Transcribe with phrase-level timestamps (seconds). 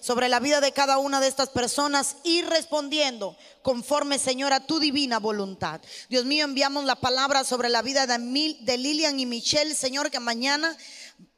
[0.00, 4.80] sobre la vida de cada una de estas personas y respondiendo conforme, Señor, a tu
[4.80, 5.80] divina voluntad.
[6.08, 10.76] Dios mío, enviamos la palabra sobre la vida de Lilian y Michelle, Señor, que mañana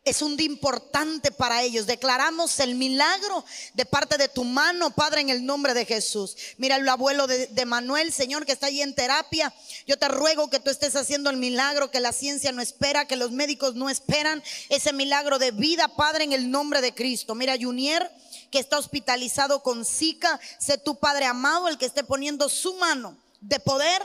[0.08, 1.86] es un día importante para ellos.
[1.86, 6.36] Declaramos el milagro de parte de tu mano, Padre, en el nombre de Jesús.
[6.56, 9.52] Mira el abuelo de, Manuel, Señor, que está allí en terapia.
[9.86, 13.16] Yo te ruego que tú estés haciendo el milagro que la ciencia no espera, que
[13.16, 14.43] los médicos no esperan.
[14.70, 17.34] Ese milagro de vida, Padre, en el nombre de Cristo.
[17.34, 18.10] Mira, Junior,
[18.50, 20.40] que está hospitalizado con Zika.
[20.58, 24.03] Sé tu Padre amado el que esté poniendo su mano de poder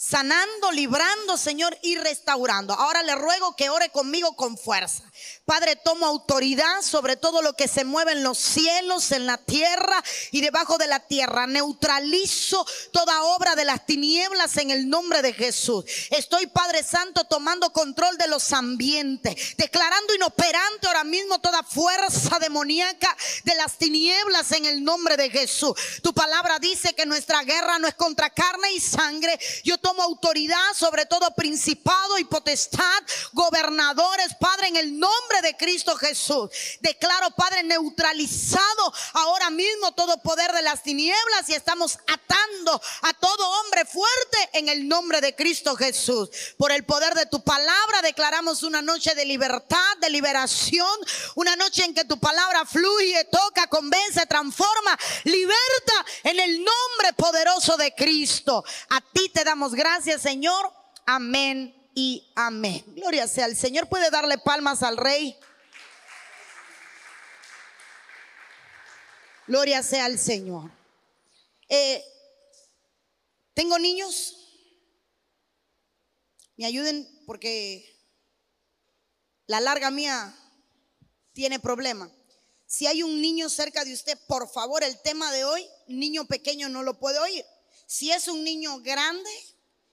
[0.00, 2.72] sanando, librando, Señor, y restaurando.
[2.72, 5.02] Ahora le ruego que ore conmigo con fuerza.
[5.44, 10.02] Padre, tomo autoridad sobre todo lo que se mueve en los cielos, en la tierra
[10.30, 11.46] y debajo de la tierra.
[11.46, 15.84] Neutralizo toda obra de las tinieblas en el nombre de Jesús.
[16.08, 23.14] Estoy, Padre Santo, tomando control de los ambientes, declarando inoperante ahora mismo toda fuerza demoníaca
[23.44, 25.74] de las tinieblas en el nombre de Jesús.
[26.02, 29.38] Tu palabra dice que nuestra guerra no es contra carne y sangre.
[29.62, 33.02] Yo tomo autoridad sobre todo principado y potestad,
[33.32, 36.50] gobernadores, Padre, en el nombre de Cristo Jesús.
[36.80, 43.48] Declaro, Padre, neutralizado ahora mismo todo poder de las tinieblas y estamos atando a todo
[43.60, 46.30] hombre fuerte en el nombre de Cristo Jesús.
[46.56, 50.90] Por el poder de tu palabra declaramos una noche de libertad, de liberación,
[51.34, 57.76] una noche en que tu palabra fluye, toca, convence, transforma, liberta en el nombre poderoso
[57.76, 58.64] de Cristo.
[58.90, 59.79] A ti te damos gracias,
[60.18, 60.72] Señor.
[61.06, 62.84] Amén y amén.
[62.88, 63.88] Gloria sea al Señor.
[63.88, 65.36] Puede darle palmas al Rey.
[69.46, 70.70] Gloria sea al Señor.
[71.68, 72.04] Eh,
[73.54, 74.36] Tengo niños.
[76.56, 77.84] Me ayuden porque
[79.46, 80.34] la larga mía
[81.32, 82.10] tiene problema.
[82.66, 86.68] Si hay un niño cerca de usted, por favor, el tema de hoy, niño pequeño
[86.68, 87.44] no lo puede oír.
[87.86, 89.30] Si es un niño grande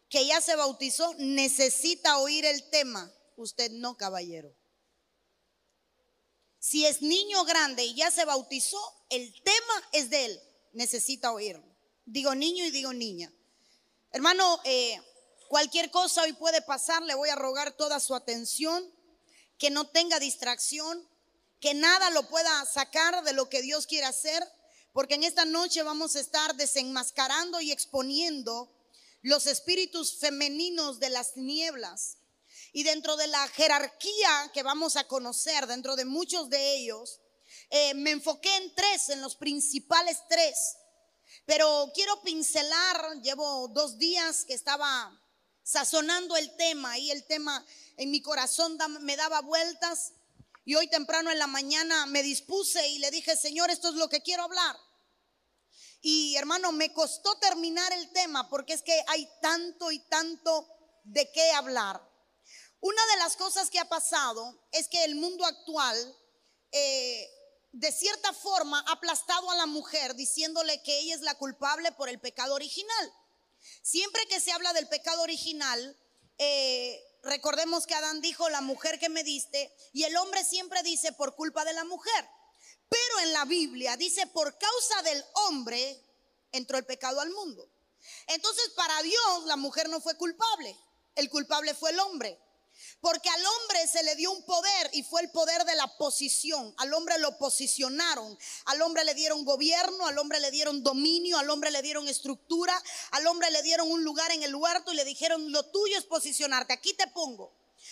[0.09, 3.11] que ya se bautizó, necesita oír el tema.
[3.35, 4.55] Usted no, caballero.
[6.59, 8.79] Si es niño grande y ya se bautizó,
[9.09, 10.41] el tema es de él.
[10.73, 11.65] Necesita oírlo.
[12.05, 13.31] Digo niño y digo niña.
[14.11, 14.99] Hermano, eh,
[15.49, 17.03] cualquier cosa hoy puede pasar.
[17.03, 18.93] Le voy a rogar toda su atención.
[19.57, 21.07] Que no tenga distracción.
[21.59, 24.43] Que nada lo pueda sacar de lo que Dios quiere hacer.
[24.93, 28.71] Porque en esta noche vamos a estar desenmascarando y exponiendo
[29.27, 32.17] los espíritus femeninos de las nieblas.
[32.71, 37.19] Y dentro de la jerarquía que vamos a conocer, dentro de muchos de ellos,
[37.69, 40.77] eh, me enfoqué en tres, en los principales tres.
[41.45, 45.21] Pero quiero pincelar, llevo dos días que estaba
[45.61, 47.65] sazonando el tema y el tema
[47.97, 50.13] en mi corazón me daba vueltas.
[50.63, 54.07] Y hoy temprano en la mañana me dispuse y le dije, Señor, esto es lo
[54.07, 54.77] que quiero hablar.
[56.01, 60.67] Y hermano, me costó terminar el tema porque es que hay tanto y tanto
[61.03, 62.01] de qué hablar.
[62.79, 66.17] Una de las cosas que ha pasado es que el mundo actual,
[66.71, 67.29] eh,
[67.71, 72.09] de cierta forma, ha aplastado a la mujer diciéndole que ella es la culpable por
[72.09, 73.13] el pecado original.
[73.81, 75.97] Siempre que se habla del pecado original,
[76.37, 81.11] eh, recordemos que Adán dijo, la mujer que me diste, y el hombre siempre dice
[81.13, 82.29] por culpa de la mujer.
[82.89, 86.01] Pero en la Biblia dice, por causa del hombre
[86.51, 87.69] entró el pecado al mundo.
[88.27, 90.77] Entonces, para Dios la mujer no fue culpable,
[91.15, 92.39] el culpable fue el hombre.
[93.01, 96.73] Porque al hombre se le dio un poder y fue el poder de la posición.
[96.77, 98.37] Al hombre lo posicionaron.
[98.65, 102.79] Al hombre le dieron gobierno, al hombre le dieron dominio, al hombre le dieron estructura,
[103.11, 106.05] al hombre le dieron un lugar en el huerto y le dijeron, lo tuyo es
[106.05, 107.51] posicionarte, aquí te pongo.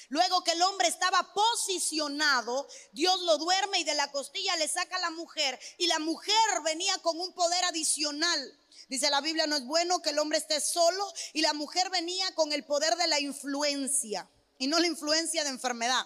[0.09, 4.97] Luego que el hombre estaba posicionado, Dios lo duerme y de la costilla le saca
[4.97, 8.59] a la mujer y la mujer venía con un poder adicional.
[8.87, 12.33] Dice la Biblia, no es bueno que el hombre esté solo y la mujer venía
[12.35, 16.05] con el poder de la influencia y no la influencia de enfermedad.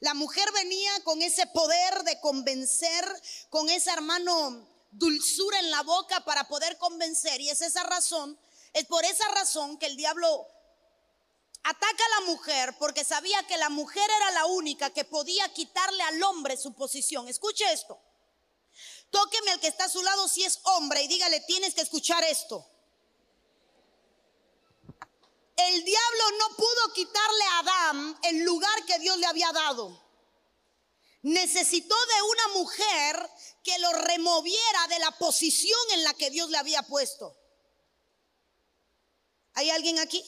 [0.00, 3.04] La mujer venía con ese poder de convencer,
[3.48, 7.40] con ese hermano dulzura en la boca para poder convencer.
[7.40, 8.38] Y es esa razón,
[8.72, 10.46] es por esa razón que el diablo
[11.62, 16.02] ataca a la mujer porque sabía que la mujer era la única que podía quitarle
[16.02, 17.28] al hombre su posición.
[17.28, 18.00] Escuche esto.
[19.10, 22.24] Tóqueme al que está a su lado si es hombre y dígale, tienes que escuchar
[22.24, 22.66] esto.
[25.56, 30.02] El diablo no pudo quitarle a Adán el lugar que Dios le había dado.
[31.22, 33.30] Necesitó de una mujer
[33.62, 37.36] que lo removiera de la posición en la que Dios le había puesto.
[39.54, 40.24] ¿Hay alguien aquí?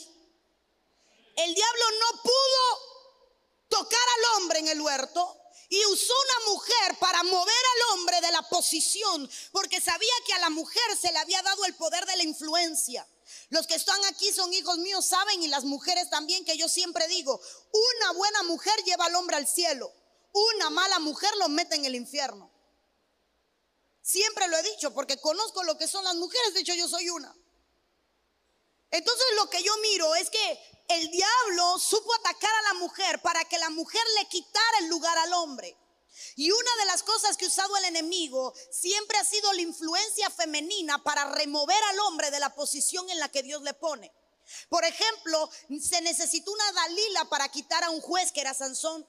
[1.37, 7.23] El diablo no pudo tocar al hombre en el huerto y usó una mujer para
[7.25, 8.15] mover al hombre
[8.55, 12.23] posición, porque sabía que a la mujer se le había dado el poder de la
[12.23, 13.07] influencia.
[13.51, 17.07] Los que están aquí son hijos míos, saben, y las mujeres también, que yo siempre
[17.09, 17.41] digo,
[17.73, 19.93] una buena mujer lleva al hombre al cielo,
[20.33, 22.51] una mala mujer lo mete en el infierno.
[24.03, 27.09] Siempre lo he dicho, porque conozco lo que son las mujeres, de hecho yo soy
[27.11, 27.35] una.
[28.95, 33.45] Entonces lo que yo miro es que el diablo supo atacar a la mujer para
[33.45, 35.77] que la mujer le quitara el lugar al hombre.
[36.37, 40.31] Y una de las cosas que ha usado el enemigo siempre ha sido la influencia
[40.31, 44.13] femenina para remover al hombre de la posición en la que Dios le pone.
[44.69, 45.51] Por ejemplo,
[45.81, 49.05] se necesitó una Dalila para quitar a un juez que era Sansón.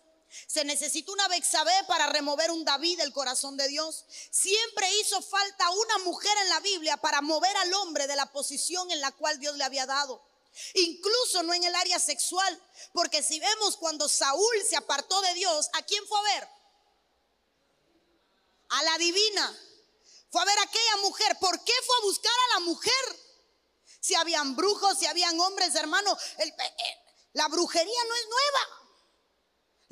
[0.48, 4.06] Se necesitó una Bexabé para remover un David del corazón de Dios.
[4.32, 8.90] Siempre hizo falta una mujer en la Biblia para mover al hombre de la posición
[8.92, 10.22] en la cual Dios le había dado.
[10.74, 12.62] Incluso no en el área sexual,
[12.94, 16.50] porque si vemos cuando Saúl se apartó de Dios, ¿a quién fue a ver?
[18.70, 19.60] A la divina.
[20.32, 21.38] Fue a ver a aquella mujer.
[21.40, 23.20] ¿Por qué fue a buscar a la mujer?
[24.00, 26.54] Si habían brujos, si habían hombres, hermano, eh,
[27.34, 28.85] la brujería no es nueva.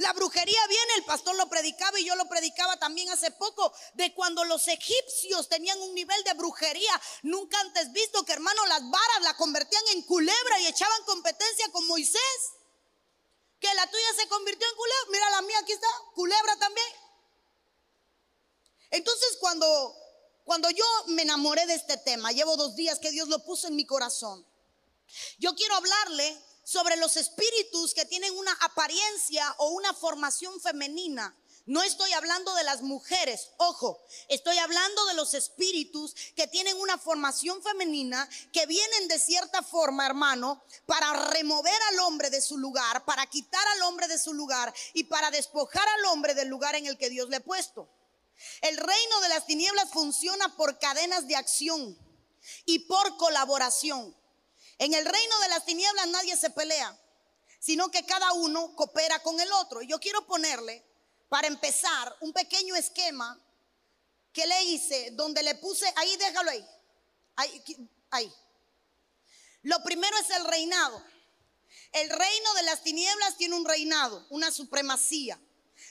[0.03, 4.13] La brujería viene, el pastor lo predicaba y yo lo predicaba también hace poco, de
[4.13, 9.21] cuando los egipcios tenían un nivel de brujería nunca antes visto, que hermano las varas
[9.21, 12.19] la convertían en culebra y echaban competencia con Moisés.
[13.61, 16.87] Que la tuya se convirtió en culebra, mira la mía aquí está, culebra también.
[18.89, 19.95] Entonces cuando,
[20.43, 23.77] cuando yo me enamoré de este tema, llevo dos días que Dios lo puso en
[23.77, 24.45] mi corazón,
[25.37, 31.35] yo quiero hablarle sobre los espíritus que tienen una apariencia o una formación femenina.
[31.65, 36.97] No estoy hablando de las mujeres, ojo, estoy hablando de los espíritus que tienen una
[36.97, 43.05] formación femenina, que vienen de cierta forma, hermano, para remover al hombre de su lugar,
[43.05, 46.85] para quitar al hombre de su lugar y para despojar al hombre del lugar en
[46.85, 47.87] el que Dios le ha puesto.
[48.61, 51.97] El reino de las tinieblas funciona por cadenas de acción
[52.65, 54.13] y por colaboración.
[54.77, 56.97] En el reino de las tinieblas nadie se pelea,
[57.59, 59.81] sino que cada uno coopera con el otro.
[59.81, 60.83] Y yo quiero ponerle,
[61.29, 63.39] para empezar, un pequeño esquema
[64.31, 66.65] que le hice, donde le puse, ahí déjalo ahí,
[67.35, 68.33] ahí, ahí.
[69.61, 71.03] Lo primero es el reinado.
[71.93, 75.39] El reino de las tinieblas tiene un reinado, una supremacía.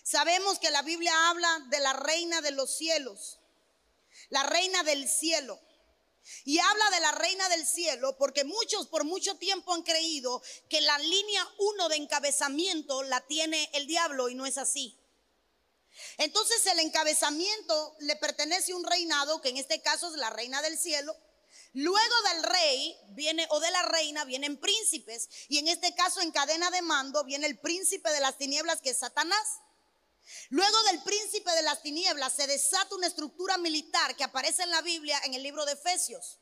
[0.03, 3.39] Sabemos que la Biblia habla de la reina de los cielos,
[4.29, 5.61] la reina del cielo.
[6.45, 10.81] Y habla de la reina del cielo porque muchos por mucho tiempo han creído que
[10.81, 14.99] la línea uno de encabezamiento la tiene el diablo y no es así.
[16.19, 20.63] Entonces el encabezamiento le pertenece a un reinado, que en este caso es la reina
[20.63, 21.17] del cielo.
[21.75, 26.31] Luego del rey viene o de la reina vienen príncipes y en este caso en
[26.31, 29.61] cadena de mando viene el príncipe de las tinieblas que es Satanás.
[30.51, 34.83] Luego del príncipe de las tinieblas se desata una estructura militar que aparece en la
[34.83, 36.39] Biblia en el libro de Efesios.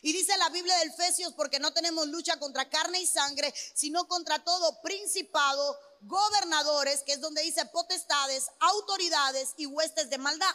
[0.00, 4.06] Y dice la Biblia de Efesios porque no tenemos lucha contra carne y sangre, sino
[4.06, 10.54] contra todo principado, gobernadores, que es donde dice potestades, autoridades y huestes de maldad.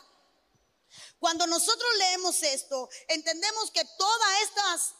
[1.19, 4.95] Cuando nosotros leemos esto, entendemos que todas estas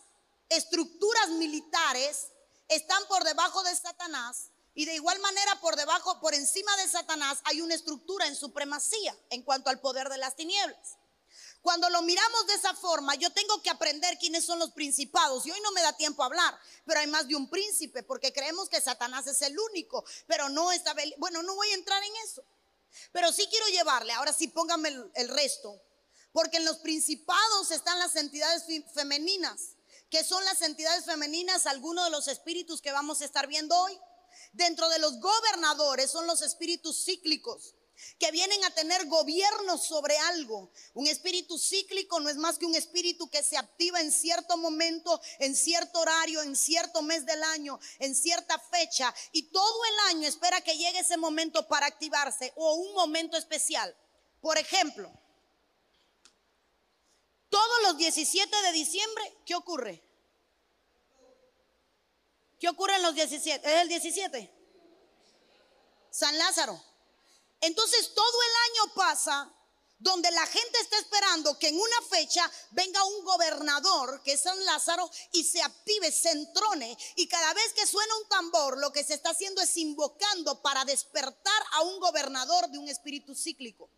[0.49, 2.27] estructuras militares
[2.67, 7.39] están por debajo de Satanás y de igual manera, por debajo, por encima de Satanás,
[7.45, 10.97] hay una estructura en supremacía en cuanto al poder de las tinieblas.
[11.63, 15.47] Cuando lo miramos de esa forma, yo tengo que aprender quiénes son los principados.
[15.47, 16.55] Y hoy no me da tiempo a hablar,
[16.85, 20.71] pero hay más de un príncipe, porque creemos que Satanás es el único, pero no
[20.71, 20.95] está.
[21.17, 22.43] Bueno, no voy a entrar en eso.
[23.11, 25.81] Pero sí quiero llevarle, ahora sí póngame el, resto,
[26.31, 29.75] porque en los principados están las entidades femeninas,
[30.11, 33.99] que son las entidades femeninas, algunos de los espíritus que vamos a estar viendo hoy.
[34.57, 37.75] Dentro de los gobernadores son los espíritus cíclicos
[38.17, 40.71] que vienen a tener gobierno sobre algo.
[40.95, 45.21] Un espíritu cíclico no es más que un espíritu que se activa en cierto momento,
[45.37, 50.27] en cierto horario, en cierto mes del año, en cierta fecha, y todo el año
[50.27, 53.95] espera que llegue ese momento para activarse o un momento especial.
[54.41, 55.11] Por ejemplo,
[57.49, 60.06] todos los 17 de diciembre, ¿qué ocurre?
[62.59, 63.67] ¿Qué ocurre en los 17?
[63.67, 64.53] ¿Es el 17?
[66.09, 66.81] San Lázaro.
[67.61, 69.53] Entonces todo el año pasa
[69.99, 74.63] donde la gente está esperando que en una fecha venga un gobernador, que es San
[74.65, 76.95] Lázaro, y se active, se entrone.
[77.15, 80.85] Y cada vez que suena un tambor, lo que se está haciendo es invocando para
[80.85, 83.89] despertar a un gobernador de un espíritu cíclico.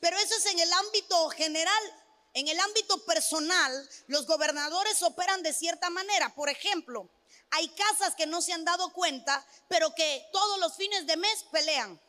[0.00, 1.98] Pero eso es en el ámbito general.
[2.34, 6.34] En el ámbito personal, los gobernadores operan de cierta manera.
[6.34, 7.08] Por ejemplo,
[7.52, 11.44] hay casas que no se han dado cuenta, pero que todos los fines de mes
[11.50, 12.00] pelean.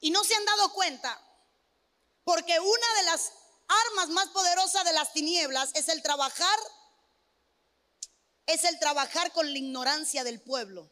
[0.00, 1.18] Y no se han dado cuenta.
[2.22, 3.32] Porque una de las
[3.66, 6.58] armas más poderosas de las tinieblas es el trabajar,
[8.44, 10.90] es el trabajar con la ignorancia del pueblo.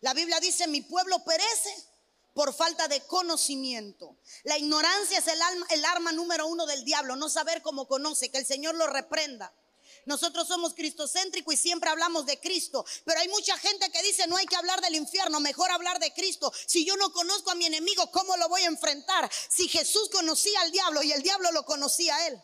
[0.00, 1.86] La Biblia dice, mi pueblo perece
[2.32, 4.16] por falta de conocimiento.
[4.44, 8.38] La ignorancia es el, el arma número uno del diablo, no saber cómo conoce, que
[8.38, 9.52] el Señor lo reprenda.
[10.04, 14.36] Nosotros somos cristocéntricos y siempre hablamos de Cristo, pero hay mucha gente que dice no
[14.36, 16.52] hay que hablar del infierno, mejor hablar de Cristo.
[16.66, 19.30] Si yo no conozco a mi enemigo, ¿cómo lo voy a enfrentar?
[19.48, 22.42] Si Jesús conocía al diablo y el diablo lo conocía a él.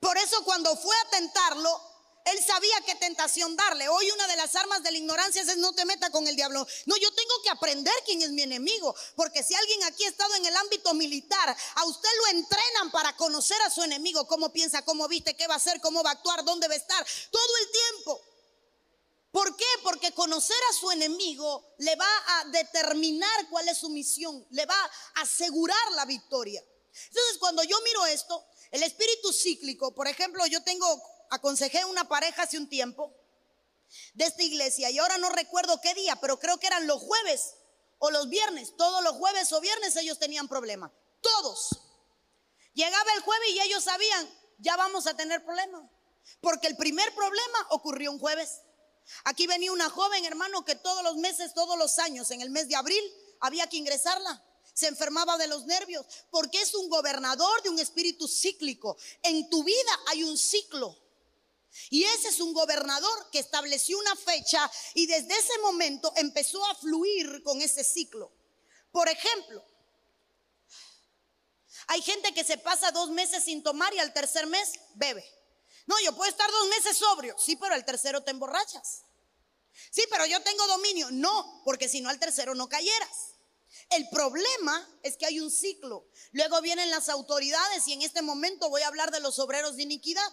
[0.00, 1.87] Por eso cuando fue a tentarlo,
[2.30, 3.88] él sabía qué tentación darle.
[3.88, 6.66] Hoy una de las armas de la ignorancia es no te meta con el diablo.
[6.86, 8.94] No, yo tengo que aprender quién es mi enemigo.
[9.16, 13.16] Porque si alguien aquí ha estado en el ámbito militar, a usted lo entrenan para
[13.16, 16.12] conocer a su enemigo, cómo piensa, cómo viste, qué va a hacer, cómo va a
[16.14, 18.22] actuar, dónde va a estar, todo el tiempo.
[19.30, 19.66] ¿Por qué?
[19.82, 24.74] Porque conocer a su enemigo le va a determinar cuál es su misión, le va
[25.14, 26.62] a asegurar la victoria.
[26.92, 32.42] Entonces, cuando yo miro esto, el espíritu cíclico, por ejemplo, yo tengo aconsejé una pareja
[32.42, 33.14] hace un tiempo
[34.14, 37.54] de esta iglesia y ahora no recuerdo qué día, pero creo que eran los jueves
[37.98, 38.76] o los viernes.
[38.76, 40.92] Todos los jueves o viernes ellos tenían problema.
[41.20, 41.70] Todos.
[42.74, 45.90] Llegaba el jueves y ellos sabían, ya vamos a tener problema.
[46.40, 48.60] Porque el primer problema ocurrió un jueves.
[49.24, 52.68] Aquí venía una joven, hermano, que todos los meses, todos los años, en el mes
[52.68, 53.02] de abril,
[53.40, 54.44] había que ingresarla
[54.78, 58.96] se enfermaba de los nervios, porque es un gobernador de un espíritu cíclico.
[59.24, 60.96] En tu vida hay un ciclo.
[61.90, 66.74] Y ese es un gobernador que estableció una fecha y desde ese momento empezó a
[66.74, 68.32] fluir con ese ciclo.
[68.90, 69.64] Por ejemplo,
[71.88, 75.24] hay gente que se pasa dos meses sin tomar y al tercer mes bebe.
[75.86, 77.34] No, yo puedo estar dos meses sobrio.
[77.38, 79.04] Sí, pero al tercero te emborrachas.
[79.90, 81.10] Sí, pero yo tengo dominio.
[81.10, 83.34] No, porque si no al tercero no cayeras.
[83.90, 86.06] El problema es que hay un ciclo.
[86.32, 89.84] Luego vienen las autoridades y en este momento voy a hablar de los obreros de
[89.84, 90.30] iniquidad.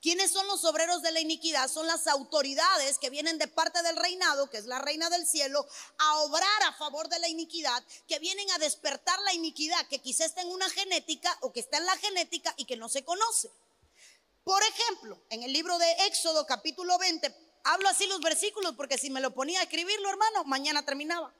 [0.00, 1.70] ¿Quiénes son los obreros de la iniquidad?
[1.70, 5.66] Son las autoridades que vienen de parte del reinado, que es la reina del cielo,
[5.98, 10.24] a obrar a favor de la iniquidad, que vienen a despertar la iniquidad que quizá
[10.24, 13.50] está en una genética o que está en la genética y que no se conoce.
[14.44, 19.08] Por ejemplo, en el libro de Éxodo capítulo 20, hablo así los versículos porque si
[19.08, 21.32] me lo ponía a escribirlo, hermano, mañana terminaba.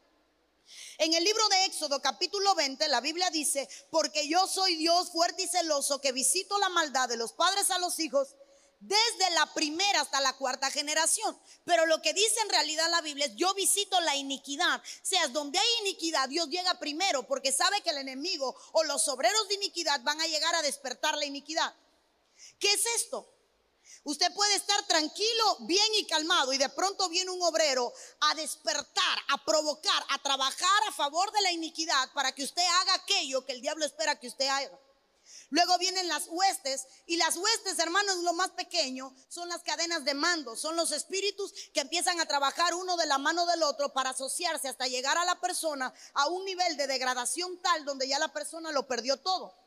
[0.98, 5.42] En el libro de Éxodo capítulo 20 la Biblia dice, porque yo soy Dios fuerte
[5.42, 8.34] y celoso que visito la maldad de los padres a los hijos
[8.80, 11.38] desde la primera hasta la cuarta generación.
[11.64, 14.78] Pero lo que dice en realidad la Biblia es, yo visito la iniquidad.
[14.80, 19.08] O sea, donde hay iniquidad, Dios llega primero porque sabe que el enemigo o los
[19.08, 21.74] obreros de iniquidad van a llegar a despertar la iniquidad.
[22.58, 23.33] ¿Qué es esto?
[24.02, 29.18] Usted puede estar tranquilo, bien y calmado y de pronto viene un obrero a despertar,
[29.28, 33.52] a provocar, a trabajar a favor de la iniquidad para que usted haga aquello que
[33.52, 34.78] el diablo espera que usted haga.
[35.50, 40.14] Luego vienen las huestes y las huestes, hermanos, lo más pequeño son las cadenas de
[40.14, 44.10] mando, son los espíritus que empiezan a trabajar uno de la mano del otro para
[44.10, 48.32] asociarse hasta llegar a la persona a un nivel de degradación tal donde ya la
[48.32, 49.63] persona lo perdió todo.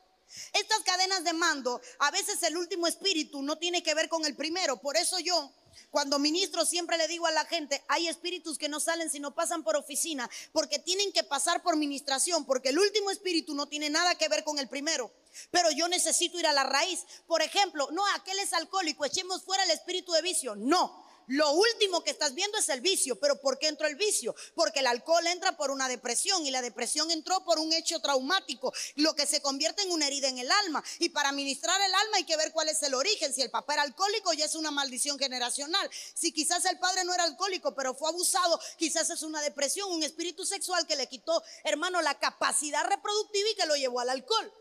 [0.52, 4.36] Estas cadenas de mando, a veces el último espíritu no tiene que ver con el
[4.36, 4.76] primero.
[4.78, 5.52] Por eso yo,
[5.90, 9.34] cuando ministro, siempre le digo a la gente, hay espíritus que no salen si no
[9.34, 13.90] pasan por oficina, porque tienen que pasar por ministración, porque el último espíritu no tiene
[13.90, 15.10] nada que ver con el primero.
[15.50, 17.04] Pero yo necesito ir a la raíz.
[17.26, 20.54] Por ejemplo, no, aquel es alcohólico, echemos fuera el espíritu de vicio.
[20.56, 23.18] No, lo último que estás viendo es el vicio.
[23.18, 24.34] ¿Pero por qué entró el vicio?
[24.54, 28.72] Porque el alcohol entra por una depresión y la depresión entró por un hecho traumático,
[28.96, 30.82] lo que se convierte en una herida en el alma.
[30.98, 33.32] Y para ministrar el alma hay que ver cuál es el origen.
[33.32, 35.90] Si el papá era alcohólico ya es una maldición generacional.
[36.14, 40.02] Si quizás el padre no era alcohólico pero fue abusado, quizás es una depresión, un
[40.02, 44.52] espíritu sexual que le quitó, hermano, la capacidad reproductiva y que lo llevó al alcohol.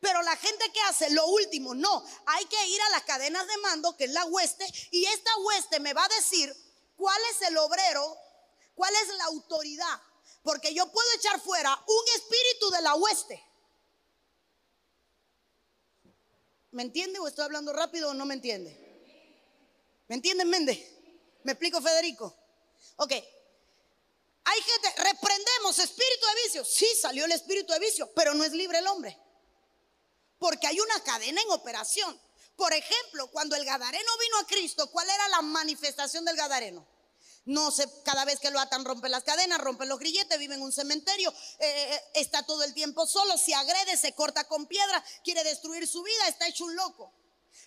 [0.00, 3.56] Pero la gente que hace lo último, no, hay que ir a las cadenas de
[3.58, 6.54] mando, que es la hueste, y esta hueste me va a decir
[6.96, 8.16] cuál es el obrero,
[8.74, 10.00] cuál es la autoridad,
[10.42, 13.42] porque yo puedo echar fuera un espíritu de la hueste.
[16.72, 18.86] ¿Me entiende o estoy hablando rápido o no me entiende?
[20.08, 20.78] ¿Me entienden, Méndez?
[21.42, 22.36] ¿Me explico, Federico?
[22.96, 23.12] Ok.
[24.44, 26.64] Hay gente, reprendemos espíritu de vicio.
[26.64, 29.18] Sí, salió el espíritu de vicio, pero no es libre el hombre.
[30.38, 32.20] Porque hay una cadena en operación.
[32.56, 36.86] Por ejemplo, cuando el Gadareno vino a Cristo, ¿cuál era la manifestación del Gadareno?
[37.46, 40.62] No sé, cada vez que lo atan rompe las cadenas, rompe los grilletes, vive en
[40.62, 45.04] un cementerio, eh, eh, está todo el tiempo solo, se agrede, se corta con piedra,
[45.22, 47.12] quiere destruir su vida, está hecho un loco.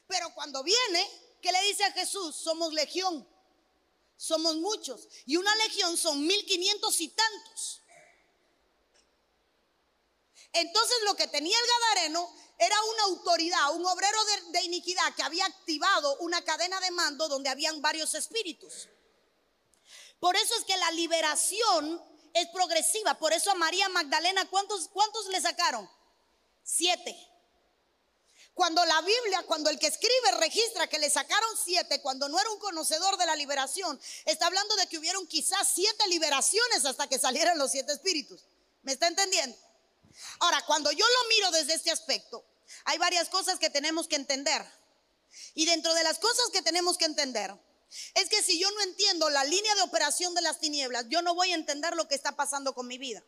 [0.05, 1.09] Pero cuando viene,
[1.41, 2.35] ¿qué le dice a Jesús?
[2.35, 3.25] Somos legión,
[4.17, 5.07] somos muchos.
[5.25, 7.81] Y una legión son mil quinientos y tantos.
[10.51, 14.17] Entonces lo que tenía el Gadareno era una autoridad, un obrero
[14.51, 18.89] de, iniquidad que había activado una cadena de mando donde habían varios espíritus.
[20.19, 23.17] Por eso es que la liberación es progresiva.
[23.17, 25.89] Por eso a María Magdalena, ¿cuántos, cuántos le sacaron?
[26.61, 27.17] Siete.
[28.53, 32.51] Cuando la Biblia, cuando el que escribe registra que le sacaron siete, cuando no era
[32.51, 37.17] un conocedor de la liberación, está hablando de que hubieron quizás siete liberaciones hasta que
[37.17, 38.43] salieran los siete espíritus.
[38.81, 39.57] ¿Me está entendiendo?
[40.39, 42.45] Ahora, cuando yo lo miro desde este aspecto,
[42.85, 44.65] hay varias cosas que tenemos que entender.
[45.53, 47.55] Y dentro de las cosas que tenemos que entender,
[48.15, 51.33] es que si yo no entiendo la línea de operación de las tinieblas, yo no
[51.33, 53.23] voy a entender lo que está pasando con mi vida.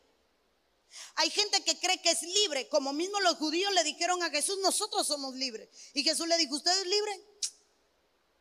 [1.15, 4.57] Hay gente que cree que es libre, como mismo los judíos le dijeron a Jesús,
[4.61, 5.69] nosotros somos libres.
[5.93, 7.25] Y Jesús le dijo, ¿usted es libre?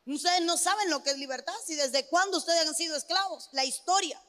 [0.06, 3.64] Ustedes no saben lo que es libertad, si desde cuándo ustedes han sido esclavos, la
[3.64, 4.20] historia.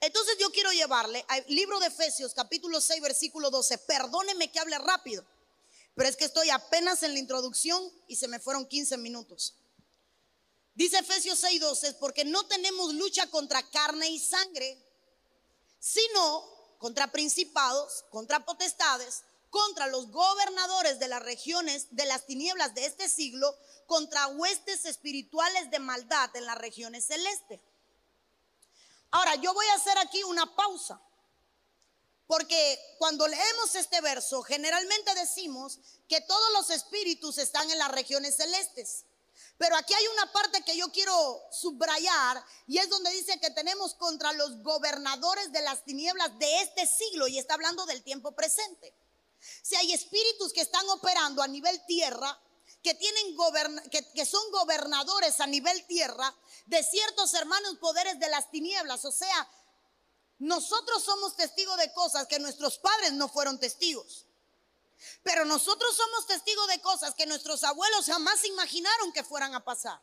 [0.00, 3.78] Entonces yo quiero llevarle al libro de Efesios capítulo 6 versículo 12.
[3.78, 5.24] Perdóneme que hable rápido,
[5.94, 9.54] pero es que estoy apenas en la introducción y se me fueron 15 minutos.
[10.74, 14.78] Dice Efesios 6 12, porque no tenemos lucha contra carne y sangre,
[15.78, 22.86] sino contra principados, contra potestades, contra los gobernadores de las regiones de las tinieblas de
[22.86, 23.54] este siglo,
[23.86, 27.60] contra huestes espirituales de maldad en las regiones celestes.
[29.12, 31.00] Ahora, yo voy a hacer aquí una pausa,
[32.26, 35.78] porque cuando leemos este verso, generalmente decimos
[36.08, 39.04] que todos los espíritus están en las regiones celestes.
[39.58, 43.94] Pero aquí hay una parte que yo quiero subrayar y es donde dice que tenemos
[43.94, 48.94] contra los gobernadores de las tinieblas de este siglo y está hablando del tiempo presente.
[49.62, 52.40] Si hay espíritus que están operando a nivel tierra,
[52.82, 53.36] que tienen
[53.90, 56.34] que, son gobernadores a nivel tierra
[56.66, 59.48] de ciertos hermanos poderes de las tinieblas, o sea,
[60.38, 64.26] nosotros somos testigos de cosas que nuestros padres no fueron testigos.
[65.22, 70.00] Pero nosotros somos testigos de cosas que nuestros abuelos jamás imaginaron que fueran a pasar.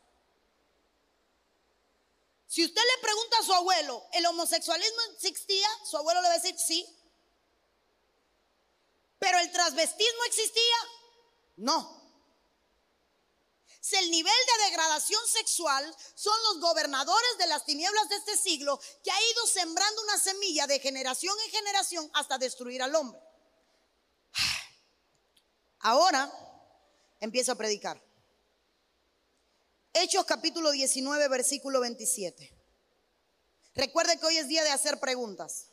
[2.46, 5.68] Si usted le pregunta a su abuelo, ¿el homosexualismo existía?
[5.84, 6.86] Su abuelo le va a decir sí.
[9.18, 10.76] Pero el transvestismo existía?
[11.58, 11.99] No.
[13.80, 18.78] Si el nivel de degradación sexual son los gobernadores de las tinieblas de este siglo
[19.02, 23.18] que ha ido sembrando una semilla de generación en generación hasta destruir al hombre.
[25.80, 26.30] Ahora
[27.20, 28.02] empiezo a predicar.
[29.94, 32.52] Hechos capítulo 19, versículo 27.
[33.74, 35.68] Recuerde que hoy es día de hacer preguntas.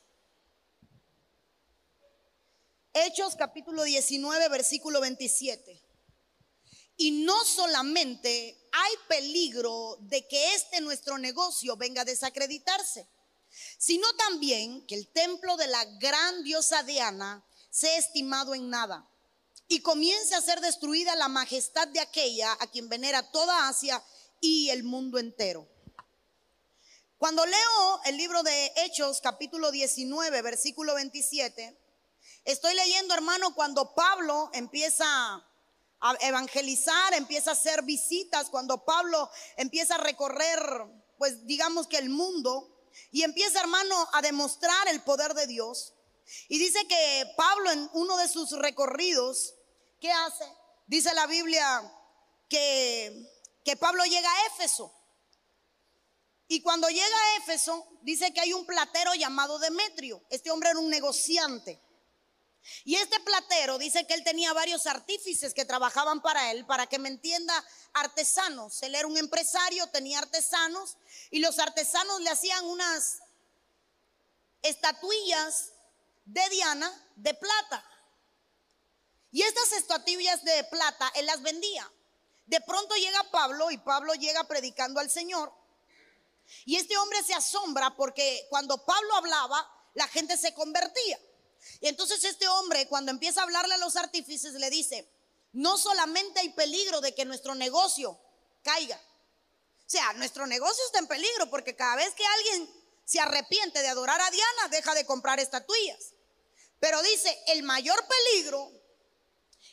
[2.94, 5.87] Hechos capítulo 19, versículo 27.
[6.98, 13.08] Y no solamente hay peligro de que este nuestro negocio venga a desacreditarse,
[13.78, 19.08] sino también que el templo de la gran diosa Diana sea estimado en nada
[19.68, 24.04] y comience a ser destruida la majestad de aquella a quien venera toda Asia
[24.40, 25.68] y el mundo entero.
[27.18, 31.78] Cuando leo el libro de Hechos capítulo 19 versículo 27,
[32.46, 35.44] estoy leyendo hermano cuando Pablo empieza
[36.00, 40.60] a evangelizar, empieza a hacer visitas, cuando Pablo empieza a recorrer
[41.18, 42.70] pues digamos que el mundo
[43.12, 45.94] y empieza hermano a demostrar el poder de Dios.
[46.48, 49.56] Y dice que Pablo en uno de sus recorridos
[50.00, 50.46] ¿Qué hace?
[50.86, 51.92] Dice la Biblia
[52.48, 53.30] que,
[53.66, 54.94] que Pablo llega a Éfeso.
[56.48, 60.24] Y cuando llega a Éfeso, dice que hay un platero llamado Demetrio.
[60.30, 61.82] Este hombre era un negociante.
[62.84, 67.00] Y este platero dice que él tenía varios artífices que trabajaban para él, para que
[67.00, 68.82] me entienda, artesanos.
[68.84, 70.98] Él era un empresario, tenía artesanos,
[71.32, 73.20] y los artesanos le hacían unas
[74.62, 75.72] estatuillas
[76.26, 77.86] de Diana de plata.
[79.32, 81.92] Y estas estatuillas de plata él las vendía.
[82.46, 85.54] De pronto llega Pablo y Pablo llega predicando al Señor.
[86.66, 91.20] Y este hombre se asombra porque cuando Pablo hablaba, la gente se convertía.
[91.82, 95.10] Y entonces este hombre, cuando empieza a hablarle a los artífices, le dice,
[95.54, 98.20] no solamente hay peligro de que nuestro negocio
[98.64, 99.00] caiga.
[99.80, 102.70] O sea, nuestro negocio está en peligro porque cada vez que alguien
[103.06, 106.14] se arrepiente de adorar a Diana, deja de comprar estatuillas.
[106.80, 108.72] Pero dice, el mayor peligro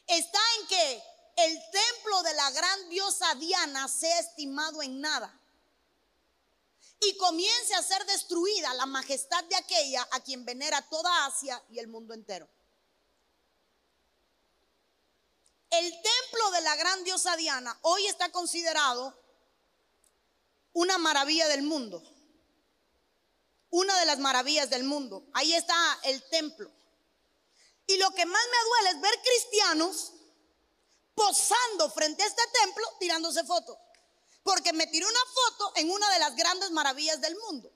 [0.07, 1.03] está en que
[1.37, 5.41] el templo de la gran diosa Diana sea estimado en nada
[7.01, 11.79] y comience a ser destruida la majestad de aquella a quien venera toda Asia y
[11.79, 12.49] el mundo entero.
[15.71, 19.13] El templo de la gran diosa Diana hoy está considerado
[20.73, 22.03] una maravilla del mundo.
[23.71, 25.27] Una de las maravillas del mundo.
[25.33, 26.71] Ahí está el templo.
[27.87, 30.13] Y lo que más me duele es ver cristianos
[31.15, 33.77] posando frente a este templo tirándose fotos.
[34.45, 37.73] Porque me tiré una foto en una de las grandes maravillas del mundo.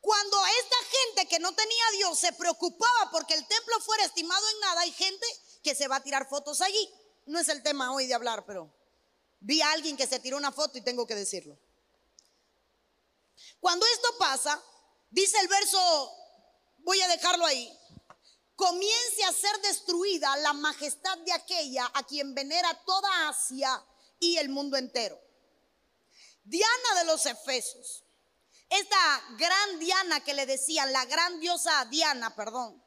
[0.00, 4.60] Cuando esta gente que no tenía Dios se preocupaba porque el templo fuera estimado en
[4.60, 5.26] nada, hay gente
[5.62, 6.90] que se va a tirar fotos allí.
[7.26, 8.72] No es el tema hoy de hablar, pero
[9.40, 11.58] vi a alguien que se tiró una foto y tengo que decirlo.
[13.60, 14.62] Cuando esto pasa,
[15.10, 16.12] dice el verso,
[16.78, 17.70] voy a dejarlo ahí,
[18.56, 23.84] comience a ser destruida la majestad de aquella a quien venera toda Asia
[24.18, 25.20] y el mundo entero.
[26.44, 28.04] Diana de los Efesos,
[28.68, 32.82] esta gran Diana que le decían, la gran diosa Diana, perdón,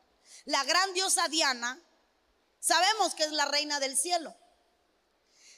[0.46, 1.82] la gran diosa Diana,
[2.60, 4.36] sabemos que es la reina del cielo.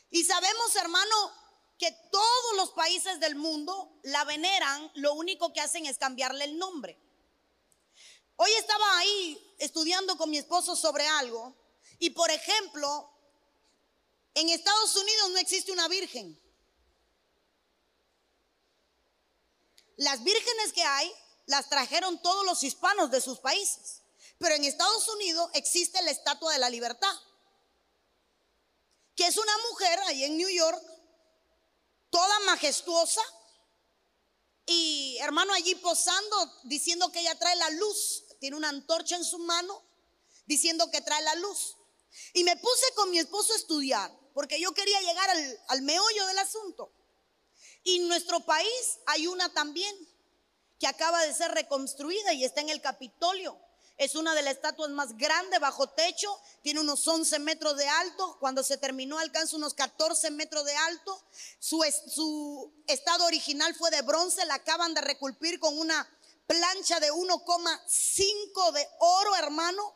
[0.10, 1.34] Y sabemos, hermano,
[1.78, 6.58] que todos los países del mundo la veneran, lo único que hacen es cambiarle el
[6.58, 7.00] nombre.
[8.38, 11.56] Hoy estaba ahí estudiando con mi esposo sobre algo
[12.00, 13.12] y, por ejemplo,
[14.34, 16.40] en Estados Unidos no existe una virgen.
[19.98, 21.12] Las vírgenes que hay
[21.46, 24.02] las trajeron todos los hispanos de sus países,
[24.38, 27.16] pero en Estados Unidos existe la Estatua de la Libertad,
[29.16, 30.82] que es una mujer ahí en New York
[32.10, 33.22] toda majestuosa
[34.66, 39.38] y hermano allí posando diciendo que ella trae la luz, tiene una antorcha en su
[39.40, 39.84] mano
[40.46, 41.76] diciendo que trae la luz.
[42.34, 46.26] Y me puse con mi esposo a estudiar porque yo quería llegar al, al meollo
[46.28, 46.92] del asunto.
[47.86, 49.96] Y en nuestro país hay una también
[50.80, 53.58] que acaba de ser reconstruida y está en el Capitolio.
[53.98, 58.38] Es una de las estatuas más grandes bajo techo, tiene unos 11 metros de alto,
[58.40, 61.24] cuando se terminó alcanza unos 14 metros de alto.
[61.60, 66.10] Su, su estado original fue de bronce, la acaban de reculpir con una
[66.48, 69.94] plancha de 1,5 de oro, hermano.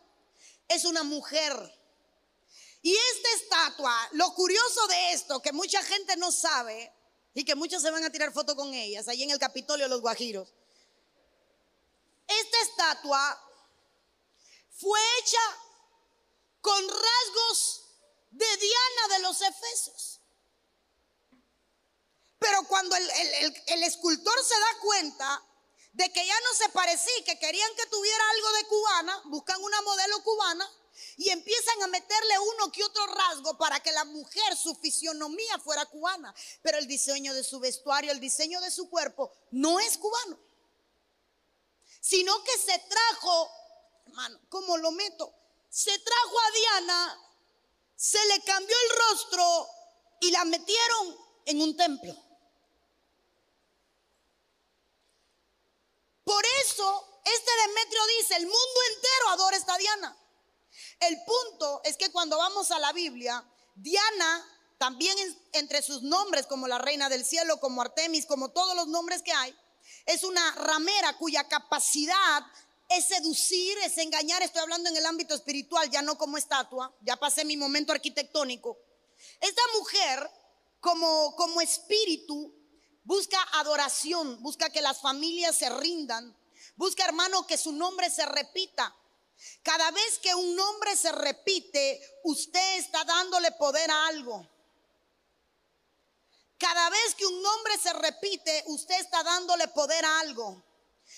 [0.68, 1.54] Es una mujer.
[2.84, 6.94] Y esta estatua, lo curioso de esto, que mucha gente no sabe
[7.40, 10.02] y que muchos se van a tirar foto con ellas, ahí en el Capitolio los
[10.02, 10.54] Guajiros.
[12.28, 13.42] Esta estatua
[14.72, 15.40] fue hecha
[16.60, 17.86] con rasgos
[18.32, 20.20] de Diana de los Efesios.
[22.40, 25.42] Pero cuando el, escultor se da cuenta
[25.94, 29.82] de que ya no se parecía, que querían que tuviera algo de cubana, buscan una
[29.82, 30.70] modelo cubana
[31.18, 35.86] y empiezan a meterle uno que otro rasgo para que la mujer, su fisionomía fuera
[35.86, 36.34] cubana.
[36.62, 40.40] Pero el diseño de su vestuario, el diseño de su cuerpo no es cubano,
[42.02, 43.50] sino que se trajo
[44.10, 45.34] hermano, ¿cómo lo meto?
[45.70, 47.32] Se trajo a Diana,
[47.96, 49.70] se le cambió el rostro
[50.22, 52.16] y la metieron en un templo.
[56.24, 60.16] Por eso, este Demetrio dice, el mundo entero adora esta Diana.
[61.00, 63.44] El punto es que cuando vamos a la Biblia,
[63.76, 64.46] Diana
[64.78, 65.16] también
[65.54, 69.32] entre sus nombres, como la reina del cielo, como Artemis, como todos los nombres que
[69.32, 69.56] hay,
[70.06, 72.44] es una ramera cuya capacidad
[72.90, 74.42] es seducir, es engañar.
[74.42, 78.78] Estoy hablando en el ámbito espiritual, ya no como estatua, ya pasé mi momento arquitectónico.
[79.40, 80.30] Esta mujer,
[80.80, 82.54] como, como espíritu,
[83.04, 86.36] busca adoración, busca que las familias se rindan,
[86.76, 88.96] busca, hermano, que su nombre se repita.
[89.64, 94.48] Cada vez que un nombre se repite, usted está dándole poder a algo.
[96.58, 100.62] Cada vez que un nombre se repite, usted está dándole poder a algo.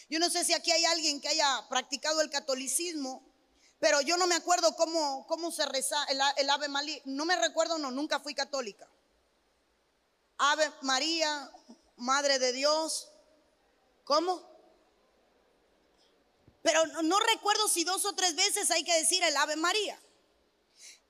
[0.09, 3.23] Yo no sé si aquí hay alguien que haya practicado el catolicismo,
[3.79, 5.97] pero yo no me acuerdo cómo, cómo se reza
[6.37, 7.01] el, Ave María.
[7.05, 8.87] No me recuerdo, no, nunca fui católica.
[10.37, 11.51] Ave María,
[11.97, 13.09] Madre de Dios.
[14.03, 14.50] ¿Cómo?
[16.61, 19.99] Pero no, recuerdo si dos o tres veces hay que decir el Ave María.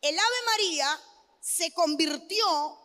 [0.01, 1.01] El Ave María
[1.41, 2.79] se convirtió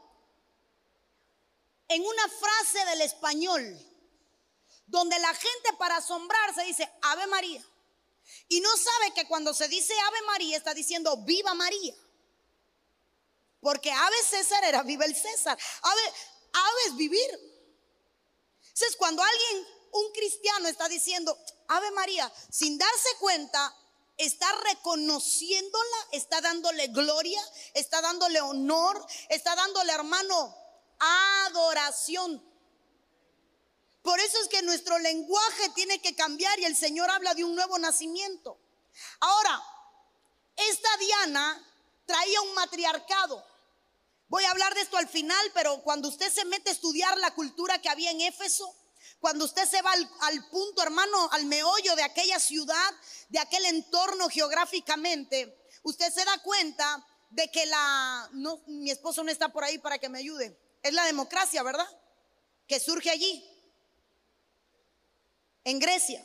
[1.88, 3.79] en una frase del español
[4.87, 7.64] donde la gente para asombrarse dice Ave María.
[8.48, 11.94] Y no sabe que cuando se dice Ave María está diciendo Viva María.
[13.61, 15.59] Porque Ave César era viva el César.
[15.83, 16.00] Ave,
[16.52, 17.31] ave es vivir.
[18.62, 19.66] Entonces cuando alguien,
[19.98, 21.37] un cristiano está diciendo
[21.68, 23.74] Ave María, sin darse cuenta,
[24.16, 27.42] está reconociéndola, está dándole gloria,
[27.74, 30.56] está dándole honor, está dándole hermano
[30.98, 32.42] adoración.
[34.02, 37.54] Por eso es que nuestro lenguaje tiene que cambiar y el Señor habla de un
[37.56, 38.59] nuevo nacimiento.
[39.20, 39.62] Ahora,
[40.56, 41.66] esta Diana
[42.06, 43.44] traía un matriarcado.
[44.28, 47.35] Voy a hablar de esto al final, pero cuando usted se mete a estudiar la
[47.35, 48.74] cultura que había en Éfeso,
[49.20, 52.94] Cuando usted se va al, punto, hermano, al meollo de aquella ciudad,
[53.29, 59.31] de aquel entorno geográficamente, usted se da cuenta de que la, no, mi esposo no
[59.31, 61.88] está por ahí para que me ayude, es la democracia, ¿verdad?
[62.66, 63.44] Que surge allí,
[65.64, 66.24] en Grecia.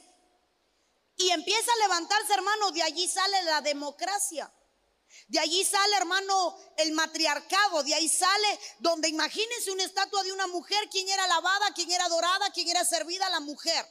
[1.18, 4.52] Y empieza a levantarse, hermano, de allí sale la democracia.
[5.28, 7.84] De allí sale, hermano, el matriarcado.
[7.84, 12.06] De ahí sale donde imagínense una estatua de una mujer, quien era alabada, quien era
[12.06, 13.88] adorada, quien era servida, la mujer.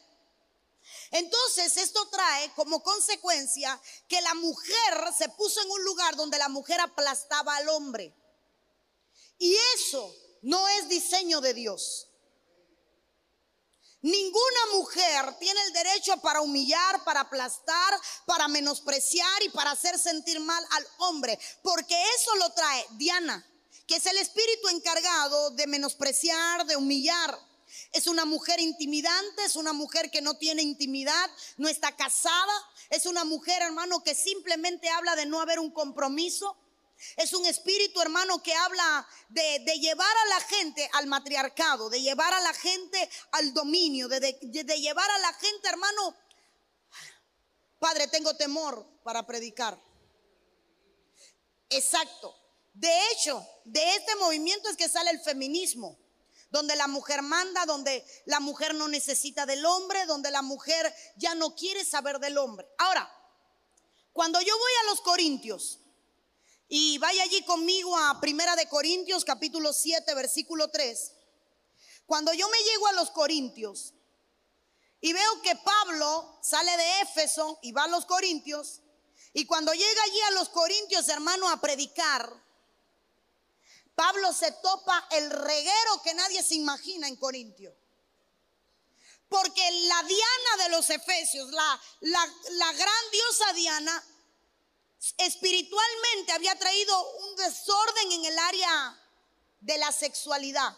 [1.10, 6.48] Entonces esto trae como consecuencia que la mujer se puso en un lugar donde la
[6.48, 8.14] mujer aplastaba al hombre.
[9.38, 12.09] Y eso no es diseño de Dios.
[14.02, 20.40] Ninguna mujer tiene el derecho para humillar, para aplastar, para menospreciar y para hacer sentir
[20.40, 23.46] mal al hombre, porque eso lo trae Diana,
[23.86, 27.38] que es el espíritu encargado de menospreciar, de humillar.
[27.92, 32.52] Es una mujer intimidante, es una mujer que no tiene intimidad, no está casada,
[32.88, 36.56] es una mujer, hermano, que simplemente habla de no haber un compromiso.
[37.16, 42.32] Es un espíritu, hermano, que habla de, llevar a la gente al matriarcado, de llevar
[42.32, 46.16] a la gente al dominio, de, de llevar a la gente, hermano.
[47.78, 49.80] Padre, tengo temor para predicar.
[51.70, 52.36] Exacto.
[52.74, 55.98] De hecho, de este movimiento es que sale el feminismo,
[56.50, 61.34] donde la mujer manda, donde la mujer no necesita del hombre, donde la mujer ya
[61.34, 62.68] no quiere saber del hombre.
[62.78, 63.10] Ahora,
[64.12, 65.79] cuando yo voy a los Corintios,
[66.72, 71.12] y vaya allí conmigo a Primera de Corintios capítulo 7 versículo 3.
[72.06, 73.92] Cuando yo me llego a los Corintios
[75.00, 78.82] y veo que Pablo sale de Éfeso y va a los Corintios,
[79.32, 82.32] y cuando llega allí a los Corintios, hermano, a predicar,
[83.96, 87.74] Pablo se topa el reguero que nadie se imagina en Corintio.
[89.28, 94.04] Porque la Diana de los Efesios, la, la, la gran diosa Diana,
[95.18, 99.02] espiritualmente había traído un desorden en el área
[99.60, 100.76] de la sexualidad.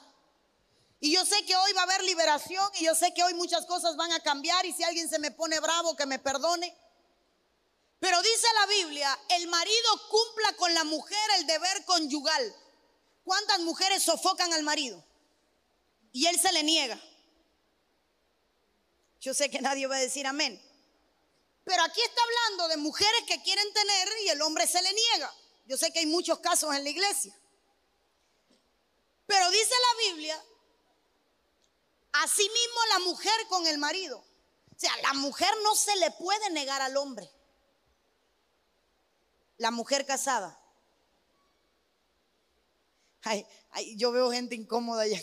[1.01, 3.67] Y yo sé que hoy va a haber liberación y yo sé que hoy muchas
[3.67, 6.77] cosas van a cambiar y si alguien se me pone bravo, que me perdone.
[7.99, 12.57] Pero dice la Biblia, el marido cumpla con la mujer el deber conyugal.
[13.25, 15.05] ¿Cuántas mujeres sofocan al marido?
[16.13, 17.01] Y él se le niega.
[19.21, 20.61] Yo sé que nadie va a decir amén.
[21.65, 25.33] Pero aquí está hablando de mujeres que quieren tener y el hombre se le niega.
[25.67, 27.37] Yo sé que hay muchos casos en la iglesia.
[29.27, 30.45] Pero dice la Biblia,
[32.13, 34.19] asimismo la mujer con el marido.
[34.19, 37.31] O sea, la mujer no se le puede negar al hombre.
[39.59, 40.59] La mujer casada.
[43.23, 43.47] Ay,
[43.97, 45.21] yo veo gente incómoda allá.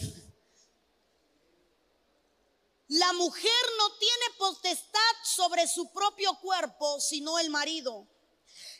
[2.89, 8.07] La mujer no tiene potestad sobre su propio cuerpo, sino el marido.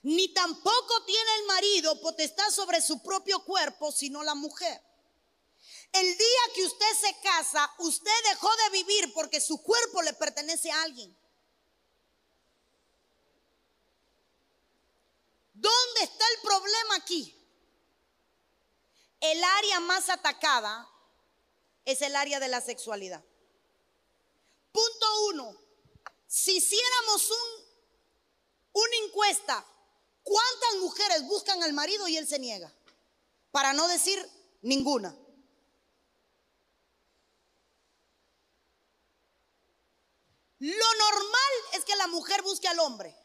[0.01, 4.81] Ni tampoco tiene el marido potestad sobre su propio cuerpo, sino la mujer.
[5.91, 10.71] El día que usted se casa, usted dejó de vivir porque su cuerpo le pertenece
[10.71, 11.15] a alguien.
[15.53, 17.35] ¿Dónde está el problema aquí?
[19.19, 20.89] El área más atacada
[21.85, 23.23] es el área de la sexualidad.
[24.71, 25.55] Punto uno,
[26.27, 27.65] si hiciéramos un,
[28.73, 29.65] una encuesta,
[30.23, 32.71] ¿cuántas mujeres buscan al marido y él se niega?
[33.51, 34.23] Para no decir
[34.61, 35.15] ninguna.
[40.59, 43.15] Lo normal es que la mujer busque al hombre.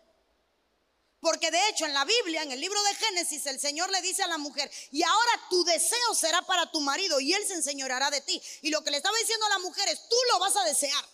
[1.21, 4.23] Porque de hecho en la Biblia, en el libro de Génesis, el Señor le dice
[4.23, 8.11] a la mujer, y ahora tu deseo será para tu marido y él se enseñoreará
[8.11, 8.41] de ti.
[8.63, 11.05] Y lo que le estaba diciendo a la mujer es, tú lo vas a desear.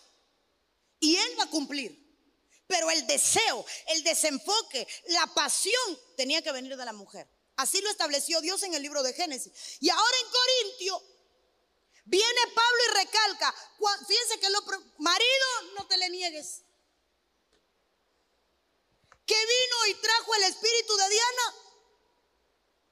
[1.01, 1.99] Y Él va a cumplir.
[2.67, 7.27] Pero el deseo, el desenfoque, la pasión tenía que venir de la mujer.
[7.57, 9.51] Así lo estableció Dios en el libro de Génesis.
[9.81, 11.03] Y ahora en Corintio
[12.05, 13.55] viene Pablo y recalca,
[14.07, 14.63] fíjense que lo
[14.99, 16.61] marido no te le niegues.
[19.25, 21.55] Que vino y trajo el espíritu de Diana.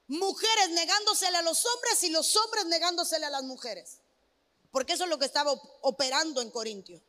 [0.08, 4.00] Mujeres negándosele a los hombres y los hombres negándosele a las mujeres.
[4.72, 7.02] Porque eso es lo que estaba operando en Corintio.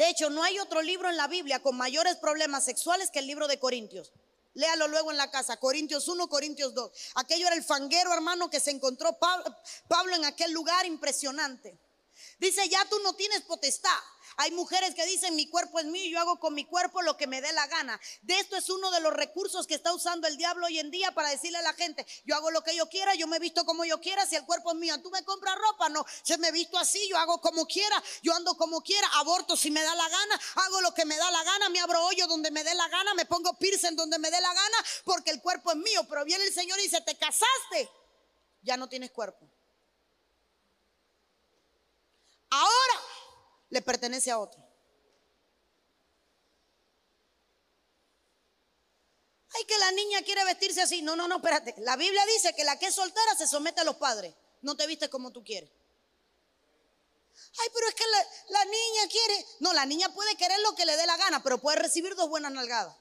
[0.00, 3.26] De hecho, no hay otro libro en la Biblia con mayores problemas sexuales que el
[3.26, 4.14] libro de Corintios.
[4.54, 6.90] Léalo luego en la casa, Corintios 1, Corintios 2.
[7.16, 11.78] Aquello era el fanguero, hermano, que se encontró Pablo, en aquel lugar impresionante.
[12.38, 13.90] Dice, ya tú no tienes potestad.
[14.40, 17.26] Hay mujeres que dicen mi cuerpo es mío yo hago con mi cuerpo lo que
[17.26, 18.00] me dé la gana.
[18.22, 21.12] De esto es uno de los recursos que está usando el diablo hoy en día
[21.12, 23.84] para decirle a la gente, yo hago lo que yo quiera, yo me visto como
[23.84, 26.78] yo quiera, si el cuerpo es mío, tú me compras ropa, no, yo me visto
[26.78, 30.40] así, yo hago como quiera, yo ando como quiera, aborto si me da la gana,
[30.54, 33.12] hago lo que me da la gana, me abro hoyo donde me dé la gana,
[33.12, 36.44] me pongo piercing donde me dé la gana, porque el cuerpo es mío, pero viene
[36.44, 37.90] el Señor y dice, te casaste,
[38.62, 39.46] ya no tienes cuerpo.
[42.48, 43.09] Ahora
[43.70, 44.60] le pertenece a otro.
[49.52, 51.02] Ay, que la niña quiere vestirse así.
[51.02, 51.74] No, no, no, espérate.
[51.78, 54.34] La Biblia dice que la que es soltera se somete a los padres.
[54.62, 55.70] No te vistes como tú quieres.
[57.58, 58.04] Ay, pero es que
[58.50, 59.46] la, niña quiere.
[59.60, 62.28] No, la niña puede querer lo que le dé la gana, pero puede recibir dos
[62.28, 62.96] buenas nalgadas.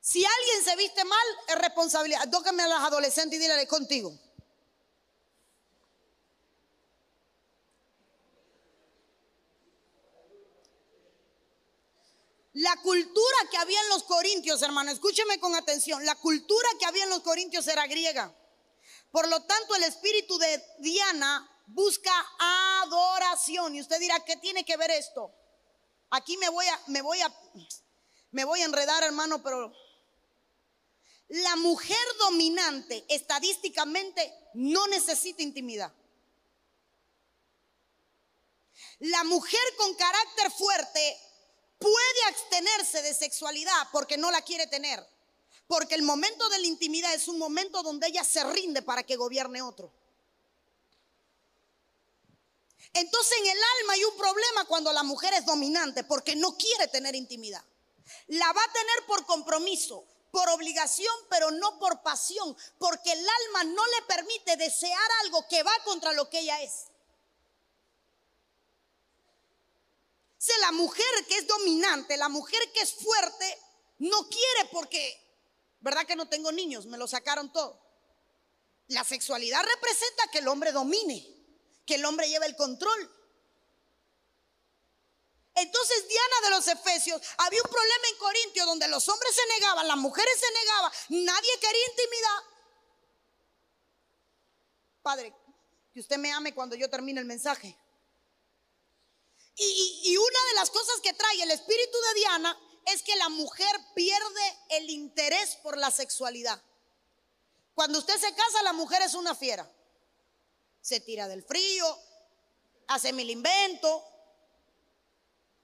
[0.00, 2.28] Si alguien se viste mal, es responsabilidad.
[2.30, 4.12] Tócame a las adolescentes y dile contigo.
[12.54, 17.04] La cultura que había en los corintios, hermano, escúcheme con atención, la cultura que había
[17.04, 18.34] en los corintios era griega.
[19.10, 22.12] Por lo tanto, el espíritu de Diana busca
[22.82, 23.74] adoración.
[23.74, 25.34] Y usted dirá, ¿qué tiene que ver esto?
[26.10, 27.34] Aquí me voy a, me voy a,
[28.32, 29.72] me voy a enredar, hermano, pero
[31.28, 35.92] la mujer dominante estadísticamente no necesita intimidad.
[38.98, 41.20] La mujer con carácter fuerte
[41.82, 45.04] puede abstenerse de sexualidad porque no la quiere tener.
[45.66, 49.16] Porque el momento de la intimidad es un momento donde ella se rinde para que
[49.16, 49.92] gobierne otro.
[52.94, 56.88] Entonces en el alma hay un problema cuando la mujer es dominante porque no quiere
[56.88, 57.64] tener intimidad.
[58.26, 63.64] La va a tener por compromiso, por obligación, pero no por pasión, porque el alma
[63.64, 66.91] no le permite desear algo que va contra lo que ella es.
[70.42, 73.58] Si la mujer que es dominante, la mujer que es fuerte,
[73.98, 75.16] no quiere porque,
[75.78, 76.84] ¿verdad que no tengo niños?
[76.86, 77.80] Me lo sacaron todo.
[78.88, 81.24] La sexualidad representa que el hombre domine,
[81.86, 83.08] que el hombre lleve el control.
[85.54, 89.86] Entonces Diana de los Efesios, había un problema en Corintio donde los hombres se negaban,
[89.86, 90.92] las mujeres se negaban,
[91.24, 92.38] nadie quería intimidad.
[95.02, 95.36] Padre,
[95.92, 97.78] que usted me ame cuando yo termine el mensaje.
[99.64, 103.74] Y, una de las cosas que trae el espíritu de Diana es que la mujer
[103.94, 106.60] pierde el interés por la sexualidad.
[107.74, 109.70] Cuando usted se casa, la mujer es una fiera.
[110.80, 111.98] Se tira del frío,
[112.88, 114.02] hace mil inventos.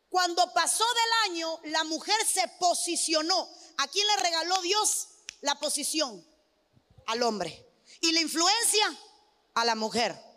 [0.08, 3.48] Cuando pasó del año, la mujer se posicionó.
[3.78, 5.08] ¿A quién le regaló Dios
[5.40, 6.24] la posición?
[7.06, 7.66] Al hombre.
[8.00, 8.98] Y la influencia
[9.54, 10.27] a la mujer.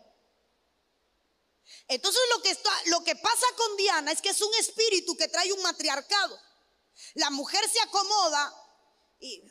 [1.88, 5.28] Entonces lo que, está, lo que pasa con Diana es que es un espíritu que
[5.28, 6.38] trae un matriarcado.
[7.14, 8.54] La mujer se acomoda
[9.18, 9.42] y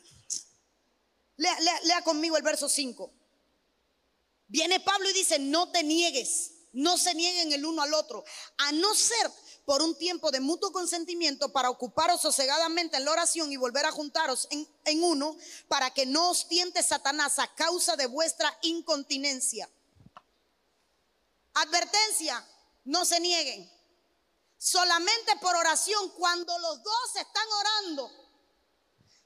[1.36, 3.12] lea, conmigo el verso 5.
[4.48, 8.24] Viene Pablo y dice, no te niegues, no se nieguen el uno al otro,
[8.58, 9.30] a no ser
[9.64, 13.92] por un tiempo de mutuo consentimiento para ocuparos sosegadamente en la oración y volver a
[13.92, 15.36] juntaros en, en uno,
[15.68, 19.70] para que no os tiente Satanás a causa de vuestra incontinencia.
[21.54, 22.44] Advertencia,
[22.84, 23.70] no se nieguen.
[24.58, 28.10] Solamente por oración, cuando los dos están orando.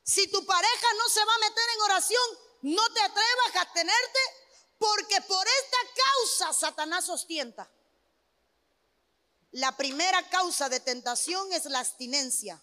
[0.02, 4.18] Si tu pareja no se va a meter en oración, no te atrevas a abstenerte,
[4.78, 7.70] porque por esta causa Satanás ostienta.
[9.52, 12.60] La primera causa de tentación es la abstinencia.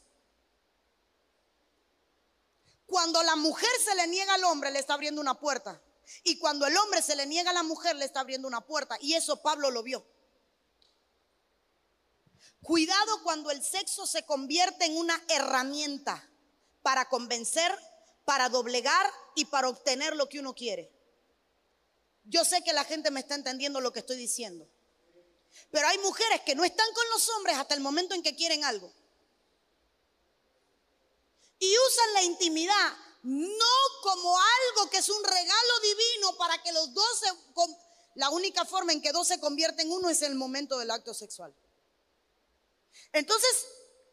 [2.85, 5.81] Cuando la mujer se le niega al hombre, le está abriendo una puerta.
[6.23, 8.97] Y cuando el hombre se le niega a la mujer, le está abriendo una puerta.
[9.01, 10.05] Y eso Pablo lo vio.
[12.61, 16.29] Cuidado cuando el sexo se convierte en una herramienta
[16.81, 17.77] para convencer,
[18.25, 20.91] para doblegar y para obtener lo que uno quiere.
[22.23, 24.69] Yo sé que la gente me está entendiendo lo que estoy diciendo.
[25.71, 28.63] Pero hay mujeres que no están con los hombres hasta el momento en que quieren
[28.63, 28.93] algo.
[31.59, 33.65] Y usan la intimidad no
[34.01, 37.27] como algo que es un regalo divino para que los dos se...
[38.15, 41.13] La única forma en que dos se convierten en uno es el momento del acto
[41.15, 41.55] sexual.
[43.11, 43.65] Entonces,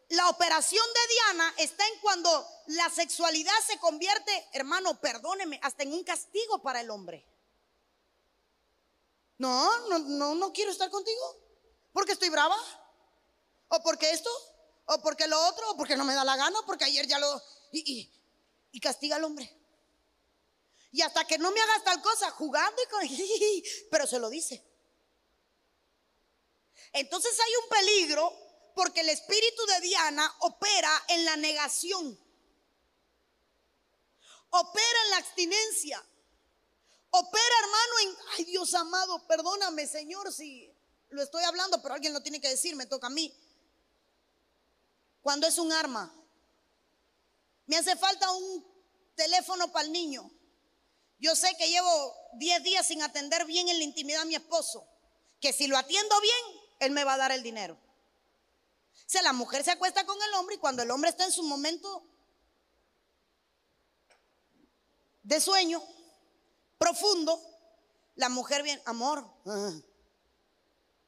[0.09, 5.93] la operación de Diana está en cuando la sexualidad se convierte, hermano, perdóneme, hasta en
[5.93, 7.27] un castigo para el hombre.
[9.37, 11.37] No, no, no, no quiero estar contigo.
[11.93, 12.57] Porque estoy brava.
[13.69, 14.31] O porque esto.
[14.87, 15.71] O porque lo otro.
[15.71, 16.59] O porque no me da la gana.
[16.67, 17.43] Porque ayer ya lo...
[17.73, 18.11] y,
[18.79, 19.51] castiga al hombre.
[20.93, 23.03] Y hasta que no me hagas tal cosa, jugando y con...
[23.91, 24.65] Pero se lo dice.
[26.93, 28.33] Entonces hay un peligro
[28.75, 32.19] porque el espíritu de Diana opera en la negación,
[34.51, 36.05] opera en la abstinencia,
[37.11, 40.73] opera hermano en, ay Dios amado, perdóname Señor si
[41.11, 43.33] lo estoy hablando, pero alguien lo tiene que decir, me toca a mí.
[45.21, 46.13] Cuando es un arma,
[47.71, 48.67] me hace falta un
[49.15, 50.29] teléfono para el niño.
[51.21, 54.85] Yo sé que llevo 10 días sin atender bien en la intimidad a mi esposo,
[55.41, 57.75] que si lo atiendo bien, él me va a dar el dinero.
[57.75, 61.31] O sea, la mujer se acuesta con el hombre y cuando el hombre está en
[61.31, 62.05] su momento
[65.23, 65.81] de sueño
[66.77, 67.41] profundo,
[68.17, 69.81] la mujer viene, amor, ah,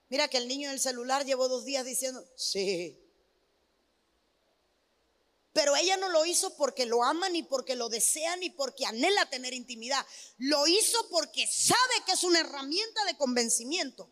[0.09, 3.02] mira que el niño en el celular llevó dos días diciendo, sí.
[5.53, 9.29] Pero ella no lo hizo porque lo ama, ni porque lo desea, ni porque anhela
[9.29, 10.05] tener intimidad.
[10.39, 14.11] Lo hizo porque sabe que es una herramienta de convencimiento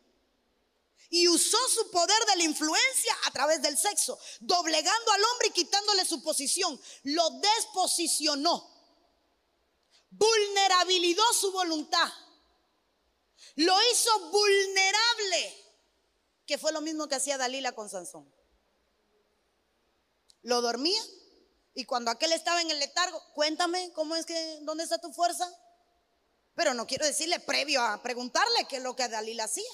[1.11, 5.53] y usó su poder de la influencia a través del sexo, doblegando al hombre y
[5.53, 6.81] quitándole su posición.
[7.03, 8.71] Lo desposicionó,
[10.11, 12.09] vulnerabilizó su voluntad,
[13.57, 15.65] lo hizo vulnerable,
[16.47, 18.33] que fue lo mismo que hacía Dalila con Sansón.
[20.43, 21.03] Lo dormía
[21.81, 25.51] y cuando aquel estaba en el letargo, cuéntame cómo es que, ¿dónde está tu fuerza?
[26.55, 29.71] Pero no quiero decirle previo a preguntarle qué es lo que Dalila hacía.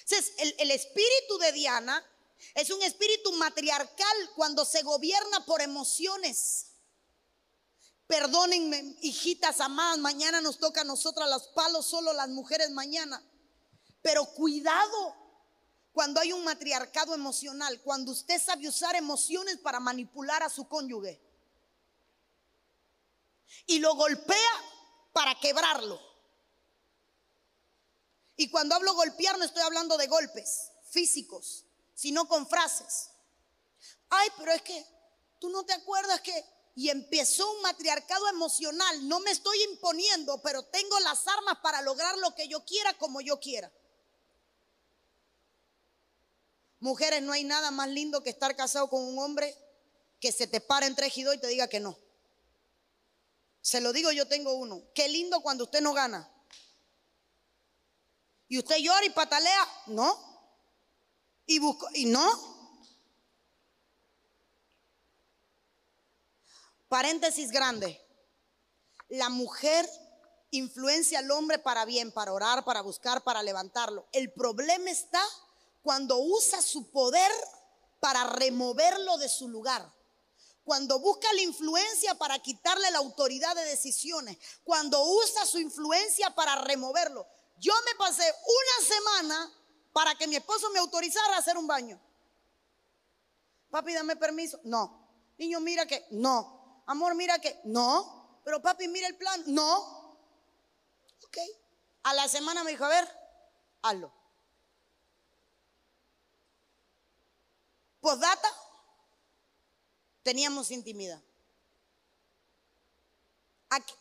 [0.00, 2.02] Entonces, el, espíritu de Diana
[2.54, 6.68] es un espíritu matriarcal cuando se gobierna por emociones.
[8.06, 13.22] Perdónenme, hijitas amadas, mañana nos toca a nosotras los palos, solo las mujeres mañana.
[14.00, 15.14] Pero cuidado
[15.94, 21.22] cuando hay un matriarcado emocional, cuando usted sabe usar emociones para manipular a su cónyuge
[23.66, 24.50] y lo golpea
[25.12, 26.00] para quebrarlo.
[28.34, 31.64] Y cuando hablo golpear no estoy hablando de golpes físicos,
[31.94, 33.10] sino con frases.
[34.10, 34.84] Ay, pero es que
[35.38, 36.54] tú no te acuerdas que...
[36.76, 39.06] Y empezó un matriarcado emocional.
[39.06, 43.20] No me estoy imponiendo, pero tengo las armas para lograr lo que yo quiera como
[43.20, 43.70] yo quiera.
[46.84, 49.56] Mujeres, no hay nada más lindo que estar casado con un hombre
[50.20, 51.98] que se te para en tres y y te diga que no.
[53.62, 54.82] Se lo digo, yo tengo uno.
[54.94, 56.30] Qué lindo cuando usted no gana.
[58.48, 60.14] Y usted llora y patalea, no.
[61.46, 62.76] Y busco, y no.
[66.86, 67.98] Paréntesis grande.
[69.08, 69.88] La mujer
[70.50, 74.06] influencia al hombre para bien, para orar, para buscar, para levantarlo.
[74.12, 75.24] El problema está
[75.84, 77.30] cuando usa su poder
[78.00, 79.94] para removerlo de su lugar.
[80.64, 84.38] Cuando busca la influencia para quitarle la autoridad de decisiones.
[84.64, 87.26] Cuando usa su influencia para removerlo.
[87.58, 89.52] Yo me pasé una semana
[89.92, 92.00] para que mi esposo me autorizara a hacer un baño.
[93.70, 94.58] Papi, dame permiso.
[94.64, 95.06] No.
[95.36, 96.82] Niño, mira que no.
[96.86, 98.40] Amor, mira que no.
[98.42, 99.44] Pero papi, mira el plan.
[99.48, 100.16] No.
[101.26, 101.36] Ok.
[102.04, 103.06] A la semana me dijo, a ver,
[103.82, 104.23] hazlo.
[108.16, 108.48] Data
[110.22, 111.22] teníamos intimidad.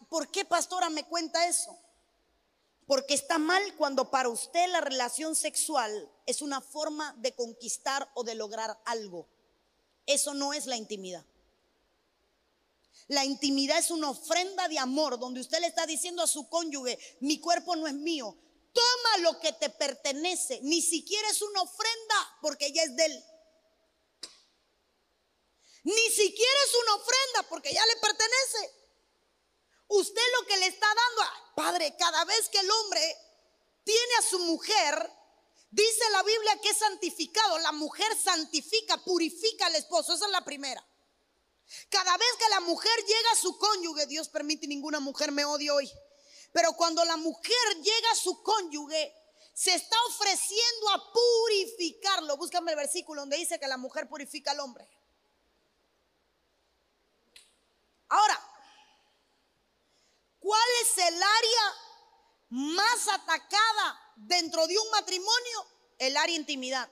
[0.10, 1.78] ¿Por qué, pastora, me cuenta eso?
[2.86, 8.24] Porque está mal cuando para usted la relación sexual es una forma de conquistar o
[8.24, 9.28] de lograr algo.
[10.06, 11.26] Eso no es la intimidad.
[13.08, 17.00] La intimidad es una ofrenda de amor donde usted le está diciendo a su cónyuge,
[17.22, 18.38] mi cuerpo no es mío.
[18.74, 20.60] Toma lo que te pertenece.
[20.64, 23.24] Ni siquiera es una ofrenda porque ya es de él.
[25.84, 28.84] Ni siquiera es una ofrenda porque ya le pertenece.
[29.88, 33.18] Usted lo que le está dando, Padre, cada vez que el hombre
[33.84, 35.12] tiene a su mujer,
[35.70, 37.60] dice la Biblia que es santificado.
[37.60, 40.14] La mujer santifica, purifica al esposo.
[40.14, 40.84] Esa es la primera.
[41.90, 45.72] Cada vez que la mujer llega a su cónyuge, Dios permite ninguna mujer me odie
[45.72, 45.92] hoy.
[46.52, 49.14] Pero cuando la mujer llega a su cónyuge,
[49.54, 52.38] se está ofreciendo a purificarlo.
[52.38, 54.88] Búscame el versículo donde dice que la mujer purifica al hombre.
[58.14, 58.40] Ahora,
[60.44, 61.66] ¿Cuál es el área
[62.50, 65.66] más atacada dentro de un matrimonio?
[65.98, 66.90] El área intimidad.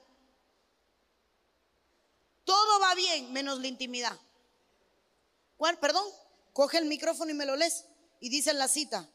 [2.44, 4.18] Todo va bien menos la intimidad.
[5.58, 5.78] ¿Cuál?
[5.78, 6.02] Perdón,
[6.54, 7.84] coge el micrófono y me lo lees.
[8.20, 9.06] Y dice la cita.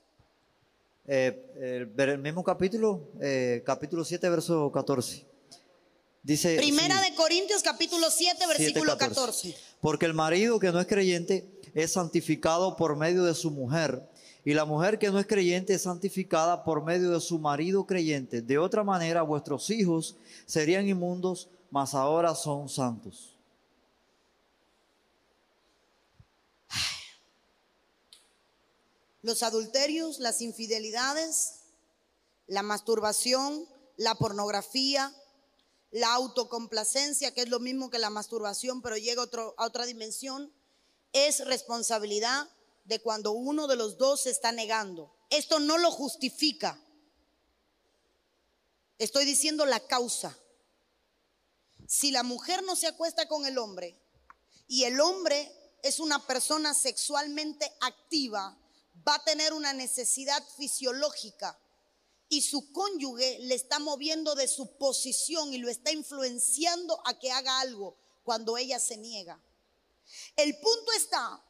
[1.08, 5.26] Eh, el, mismo capítulo, eh, capítulo 7, verso 14.
[6.22, 9.58] Dice, Primera de Corintios capítulo 7, versículo 14.
[9.82, 14.10] Porque el marido que no es creyente es santificado por medio de su mujer
[14.46, 18.42] Y la mujer que no es creyente es santificada por medio de su marido creyente.
[18.42, 20.16] De otra manera, vuestros hijos
[20.46, 23.38] serían inmundos, mas ahora son santos.
[29.22, 31.64] Los adulterios, las infidelidades,
[32.48, 35.14] la masturbación, la pornografía,
[35.92, 40.52] la autocomplacencia, que es lo mismo que la masturbación, pero llega a, otra dimensión,
[41.26, 42.48] es responsabilidad
[42.86, 45.14] de cuando uno de los dos se está negando.
[45.30, 46.80] Esto no lo justifica.
[48.98, 50.38] Estoy diciendo la causa.
[51.88, 53.98] Si la mujer no se acuesta con el hombre
[54.68, 55.52] y el hombre
[55.84, 58.58] es una persona sexualmente activa,
[59.08, 61.58] va a tener una necesidad fisiológica
[62.30, 67.32] y su cónyuge le está moviendo de su posición y lo está influenciando a que
[67.32, 69.40] haga algo cuando ella se niega.
[70.36, 71.44] El punto está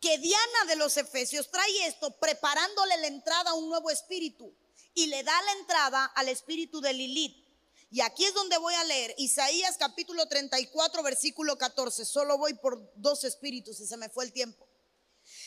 [0.00, 4.54] que Diana de los Efesios trae esto preparándole la entrada a un nuevo espíritu
[4.92, 7.44] y le da la entrada al espíritu de Lilith.
[7.90, 12.04] Y aquí es donde voy a leer Isaías capítulo 34 versículo 14.
[12.04, 14.68] Solo voy por dos espíritus y se me fue el tiempo.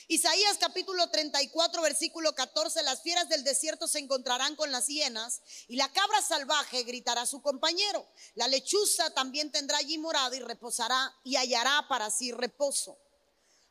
[0.10, 5.76] Isaías capítulo 34, versículo 14, las fieras del desierto se encontrarán con las hienas y
[5.76, 8.08] la cabra salvaje gritará a su compañero.
[8.36, 12.98] La lechuza también tendrá allí morada y reposará y hallará para sí reposo.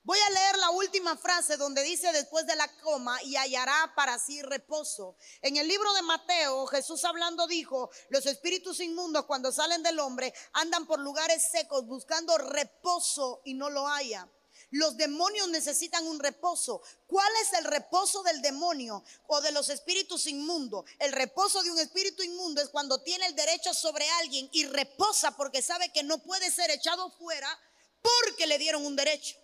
[0.03, 4.19] Voy a leer la última frase donde dice después de la coma y hallará para
[4.19, 5.17] sí reposo.
[5.41, 10.35] En el libro de Mateo, Jesús hablando dijo, los espíritus inmundos cuando salen del hombre
[10.53, 14.31] andan por lugares secos buscando reposo y no lo hallan.
[14.71, 16.83] Los demonios necesitan un reposo.
[17.07, 20.85] ¿Cuál es el reposo del demonio o de los espíritus inmundos?
[20.99, 25.37] El reposo de un espíritu inmundo es cuando tiene el derecho sobre alguien y reposa
[25.37, 27.49] porque sabe que no puede ser echado fuera
[28.03, 29.37] porque le dieron un derecho.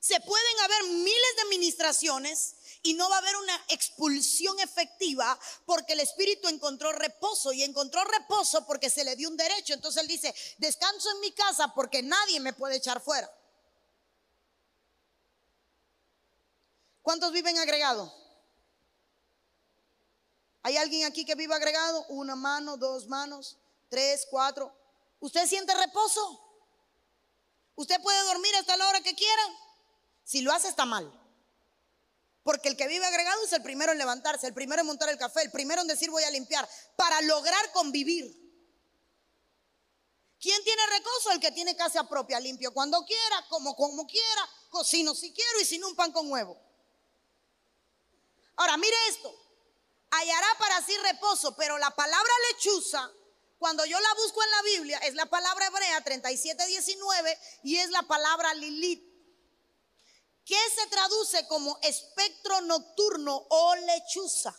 [0.00, 5.92] Se pueden haber miles de administraciones y no va a haber una expulsión efectiva porque
[5.92, 9.74] el espíritu encontró reposo y encontró reposo porque se le dio un derecho.
[9.74, 13.30] Entonces él dice, descanso en mi casa porque nadie me puede echar fuera.
[17.02, 18.14] ¿Cuántos viven agregado?
[20.62, 22.04] ¿Hay alguien aquí que viva agregado?
[22.08, 23.56] Una mano, dos manos,
[23.88, 24.74] tres, cuatro.
[25.18, 26.46] ¿Usted siente reposo?
[27.74, 29.42] ¿Usted puede dormir hasta la hora que quiera?
[30.24, 31.19] Si lo hace está mal.
[32.42, 35.18] Porque el que vive agregado es el primero en levantarse, el primero en montar el
[35.18, 38.40] café, el primero en decir voy a limpiar, para lograr convivir.
[40.40, 41.32] ¿Quién tiene recoso?
[41.32, 45.66] El que tiene casa propia, limpio cuando quiera, como como quiera, cocino si quiero y
[45.66, 46.58] sin un pan con huevo.
[48.56, 49.34] Ahora, mire esto.
[50.10, 53.10] Hallará para sí reposo, pero la palabra lechuza,
[53.58, 58.02] cuando yo la busco en la Biblia, es la palabra hebrea 3719 y es la
[58.02, 59.09] palabra Lilith.
[60.50, 64.52] ¿Qué se traduce como espectro nocturno o lechuza.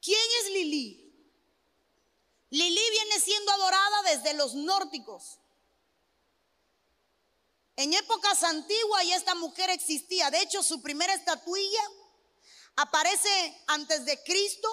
[0.00, 1.12] ¿Quién es Lili?
[2.50, 5.40] Lili viene siendo adorada desde los nórdicos.
[7.74, 10.30] En épocas antiguas ya esta mujer existía.
[10.30, 11.82] De hecho, su primera estatuilla
[12.76, 14.68] aparece antes de Cristo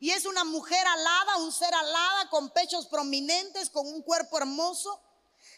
[0.00, 5.02] y es una mujer alada, un ser alada con pechos prominentes, con un cuerpo hermoso.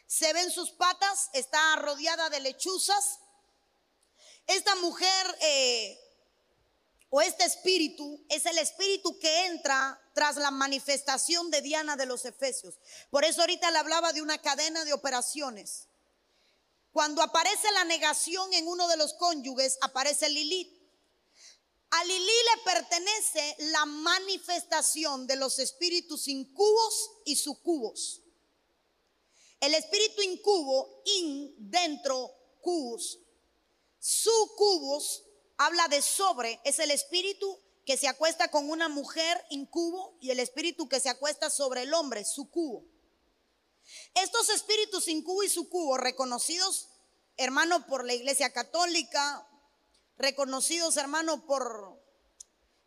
[0.07, 3.19] Se ven sus patas, está rodeada de lechuzas.
[4.47, 5.99] Esta mujer eh,
[7.11, 12.25] o este espíritu es el espíritu que entra tras la manifestación de Diana de los
[12.25, 12.79] Efesios.
[13.11, 15.89] Por eso ahorita le hablaba de una cadena de operaciones.
[16.93, 20.77] Cuando aparece la negación en uno de los cónyuges, aparece Lilith.
[21.91, 28.23] A Lili le pertenece la manifestación de los espíritus incubos y sucubos.
[29.61, 32.31] El espíritu incubo, in, dentro,
[32.61, 33.19] cubus.
[33.99, 35.25] Sucubus
[35.57, 40.41] habla de sobre, es el espíritu que se acuesta con una mujer incubo y el
[40.41, 42.85] espíritu que se acuesta sobre el hombre, sucubo.
[44.15, 46.89] Estos espíritus incubo y sucubo, reconocidos,
[47.37, 49.49] hermano, por la iglesia católica,
[50.19, 52.03] reconocidos, hermano, por,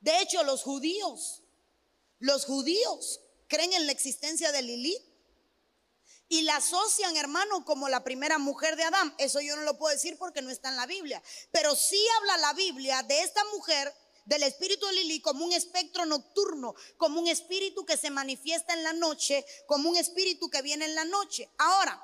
[0.01, 1.43] de hecho, los judíos,
[2.19, 5.08] los judíos creen en la existencia de Lilith
[6.29, 9.13] y la asocian, hermano, como la primera mujer de Adán.
[9.17, 11.21] Eso yo no lo puedo decir porque no está en la Biblia.
[11.51, 13.93] Pero sí habla la Biblia de esta mujer,
[14.25, 18.83] del espíritu de Lili, como un espectro nocturno, como un espíritu que se manifiesta en
[18.83, 21.49] la noche, como un espíritu que viene en la noche.
[21.57, 21.99] Ahora,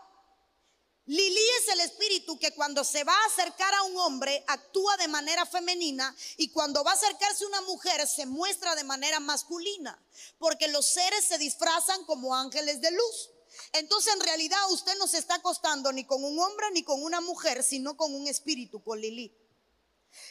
[1.05, 5.07] Lili es el espíritu que cuando se va a acercar a un hombre actúa de
[5.07, 10.03] manera femenina y cuando va a acercarse a una mujer se muestra de manera masculina,
[10.39, 13.29] porque los seres se disfrazan como ángeles de luz.
[13.73, 17.21] Entonces en realidad usted no se está acostando ni con un hombre ni con una
[17.21, 19.35] mujer, sino con un espíritu, con Lili.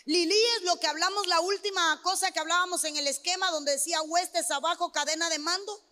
[0.04, 4.02] Lili es lo que hablamos, la última cosa que hablábamos en el esquema donde decía
[4.02, 5.82] huestes abajo, cadena de mando.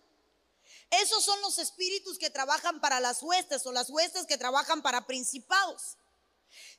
[0.89, 5.07] Esos son los espíritus que trabajan para las huestes o las huestes que trabajan para
[5.07, 5.97] principados.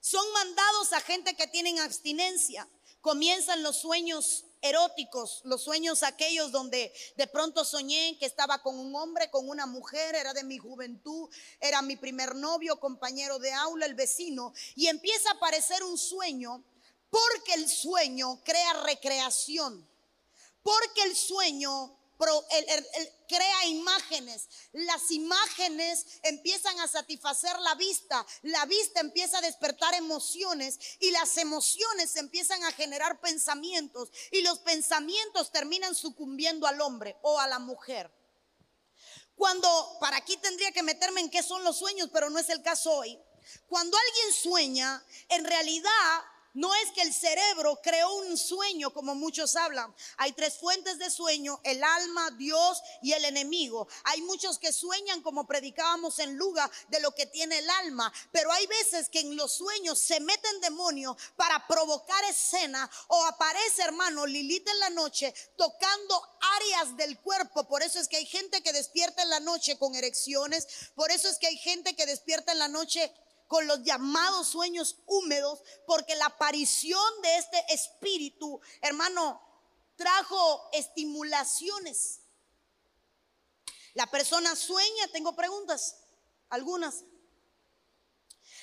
[0.00, 2.68] Son mandados a gente que tienen abstinencia.
[3.00, 8.96] Comienzan los sueños eróticos, los sueños aquellos donde de pronto soñé que estaba con un
[8.96, 11.28] hombre, con una mujer, era de mi juventud,
[11.60, 16.64] era mi primer novio, compañero de aula, el vecino, y empieza a aparecer un sueño
[17.10, 19.86] porque el sueño crea recreación,
[20.62, 21.96] porque el sueño
[23.28, 24.48] crea imágenes.
[24.72, 28.26] Las imágenes empiezan a satisfacer la vista.
[28.42, 34.58] La vista empieza a despertar emociones y las emociones empiezan a generar pensamientos y los
[34.60, 38.10] pensamientos terminan sucumbiendo al hombre o a la mujer.
[39.36, 42.62] Cuando, para aquí tendría que meterme en qué son los sueños, pero no es el
[42.62, 43.18] caso hoy.
[43.66, 46.24] Cuando alguien sueña, en realidad
[46.54, 49.94] no es que el cerebro creó un sueño como muchos hablan.
[50.16, 53.88] Hay tres fuentes de sueño, el alma, Dios y el enemigo.
[54.04, 58.50] Hay muchos que sueñan como predicábamos en lugar de lo que tiene el alma, pero
[58.52, 64.26] hay veces que en los sueños se meten demonios para provocar escena o aparece, hermano,
[64.26, 66.22] Lilith en la noche tocando
[66.56, 67.66] áreas del cuerpo.
[67.66, 71.28] Por eso es que hay gente que despierta en la noche con erecciones, por eso
[71.28, 73.12] es que hay gente que despierta en la noche
[73.46, 79.40] con los llamados sueños húmedos, porque la aparición de este espíritu, hermano,
[79.96, 82.20] trajo estimulaciones.
[83.94, 85.96] La persona sueña, tengo preguntas,
[86.48, 87.04] algunas.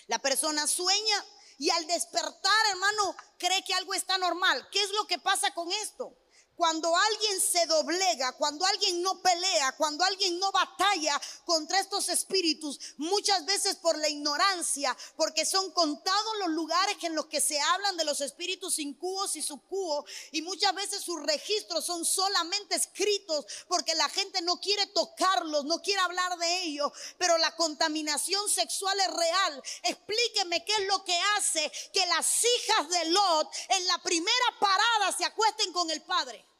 [0.08, 1.26] La persona sueña
[1.58, 4.68] y al despertar, hermano, cree que algo está normal.
[4.72, 6.18] ¿Qué es lo que pasa con esto?
[6.62, 12.80] Cuando alguien se doblega, cuando alguien no pelea, cuando alguien no batalla contra estos espíritus,
[12.98, 17.98] muchas veces por la ignorancia, porque son contados los lugares en los que se hablan
[17.98, 23.96] de los espíritus incubos y subcubos, y muchas veces sus registros son solamente escritos porque
[23.96, 29.12] la gente no quiere tocarlos, no quiere hablar de ellos, pero la contaminación sexual es
[29.12, 29.64] real.
[29.82, 35.12] Explíqueme qué es lo que hace que las hijas de Lot en la primera parada
[35.18, 36.51] se acuesten con el padre.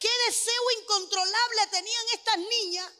[0.00, 2.90] ¿Qué deseo incontrolable tenían estas niñas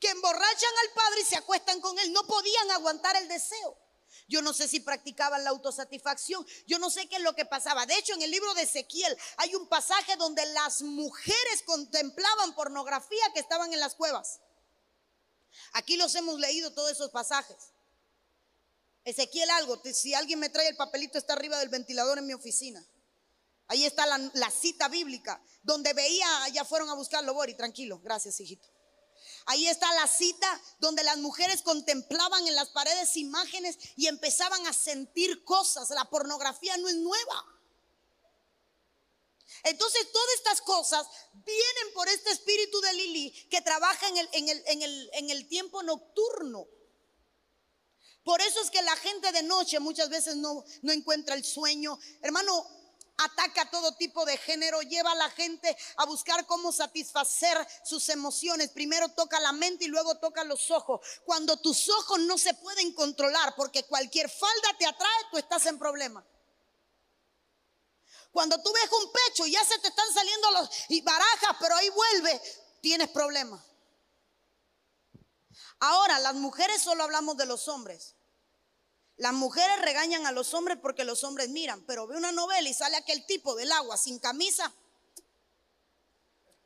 [0.00, 2.12] que emborrachan al padre y se acuestan con él?
[2.12, 3.78] No podían aguantar el deseo.
[4.26, 6.44] Yo no sé si practicaban la autosatisfacción.
[6.66, 7.86] Yo no sé qué es lo que pasaba.
[7.86, 13.32] De hecho, en el libro de Ezequiel hay un pasaje donde las mujeres contemplaban pornografía
[13.32, 14.40] que estaban en las cuevas.
[15.72, 17.56] Aquí los hemos leído todos esos pasajes.
[19.04, 22.84] Ezequiel algo, si alguien me trae el papelito está arriba del ventilador en mi oficina.
[23.68, 28.66] Ahí está la, cita bíblica, donde veía, ya fueron a buscarlo, Bori, tranquilo, gracias, hijito.
[29.44, 34.72] Ahí está la cita donde las mujeres contemplaban en las paredes imágenes y empezaban a
[34.72, 35.90] sentir cosas.
[35.90, 37.46] La pornografía no es nueva.
[39.64, 44.48] Entonces todas estas cosas vienen por este espíritu de Lili que trabaja en el, en,
[44.48, 46.66] el, en, el, en el, tiempo nocturno.
[48.22, 51.98] Por eso es que la gente de noche muchas veces no, no encuentra el sueño.
[52.20, 52.77] Hermano,
[53.18, 58.70] ataca todo tipo de género, lleva a la gente a buscar cómo satisfacer sus emociones.
[58.70, 61.00] Primero toca la mente y luego toca los ojos.
[61.24, 65.78] Cuando tus ojos no se pueden controlar porque cualquier falda te atrae, tú estás en
[65.78, 66.24] problema.
[68.30, 71.74] Cuando tú ves un pecho y ya se te están saliendo los y barajas, pero
[71.74, 72.40] ahí vuelve,
[72.80, 73.60] tienes problemas.
[75.80, 78.14] Ahora, las mujeres solo hablamos de los hombres.
[79.18, 82.72] Las mujeres regañan a los hombres porque los hombres miran, pero ve una novela y
[82.72, 84.72] sale aquel tipo del agua sin camisa,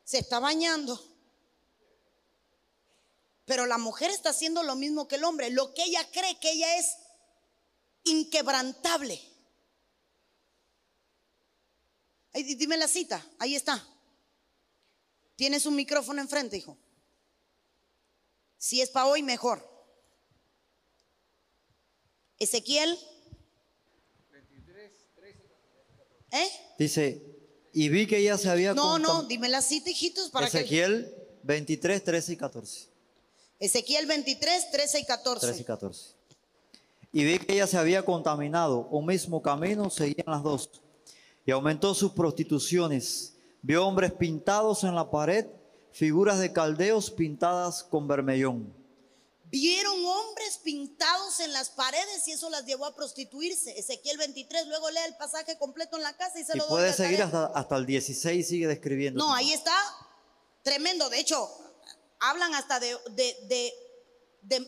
[0.03, 1.03] se está bañando.
[3.45, 6.51] Pero la mujer está haciendo lo mismo que el hombre, lo que ella cree que
[6.51, 6.95] ella es
[8.03, 9.19] inquebrantable.
[12.33, 13.83] dime la cita, ahí está.
[15.35, 16.77] Tienes un micrófono enfrente, hijo.
[18.59, 19.72] Si es para hoy, mejor.
[22.43, 22.97] Ezequiel.
[26.31, 26.49] ¿Eh?
[26.79, 27.21] Dice,
[27.73, 28.73] y vi que ella se había...
[28.73, 31.13] No, no, dime la cita, hijitos, para Ezequiel
[31.43, 32.87] 23, 13 y 14.
[33.59, 35.47] Ezequiel 23, 13 y 14.
[35.47, 36.09] 13 y 14.
[37.11, 40.69] Y vi que ella se había contaminado, un mismo camino seguían las dos.
[41.45, 43.35] Y aumentó sus prostituciones.
[43.61, 45.45] Vio hombres pintados en la pared,
[45.91, 48.82] figuras de caldeos pintadas con vermellón
[49.53, 53.77] Vieron hombres pintados en las paredes y eso las llevó a prostituirse.
[53.77, 56.69] Ezequiel 23, luego lee el pasaje completo en la casa y se lo doy.
[56.71, 59.23] Puede seguir hasta, hasta, el 16, sigue describiendo.
[59.23, 59.75] No, ahí está
[60.63, 61.07] tremendo.
[61.11, 61.47] De hecho,
[62.19, 63.71] hablan hasta de, de,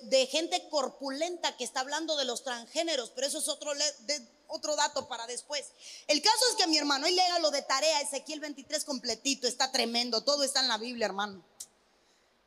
[0.04, 4.76] de gente corpulenta que está hablando de los transgéneros, pero eso es otro, de- otro
[4.76, 5.66] dato para después.
[6.06, 9.72] El caso es que mi hermano, y lea lo de tarea, Ezequiel 23 completito, está
[9.72, 11.44] tremendo, todo está en la Biblia, hermano.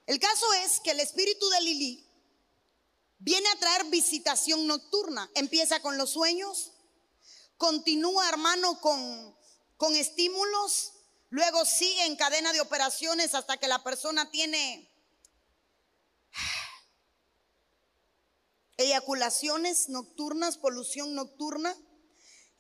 [0.07, 2.08] El caso es que el espíritu de Lili
[3.19, 5.31] viene a traer visitación nocturna.
[5.35, 6.73] Empieza con los sueños,
[7.57, 9.37] continúa, hermano, con,
[9.77, 10.93] con estímulos,
[11.31, 14.89] luego sigue en cadena de operaciones hasta que la persona tiene
[18.77, 21.77] eyaculaciones nocturnas, polución nocturna,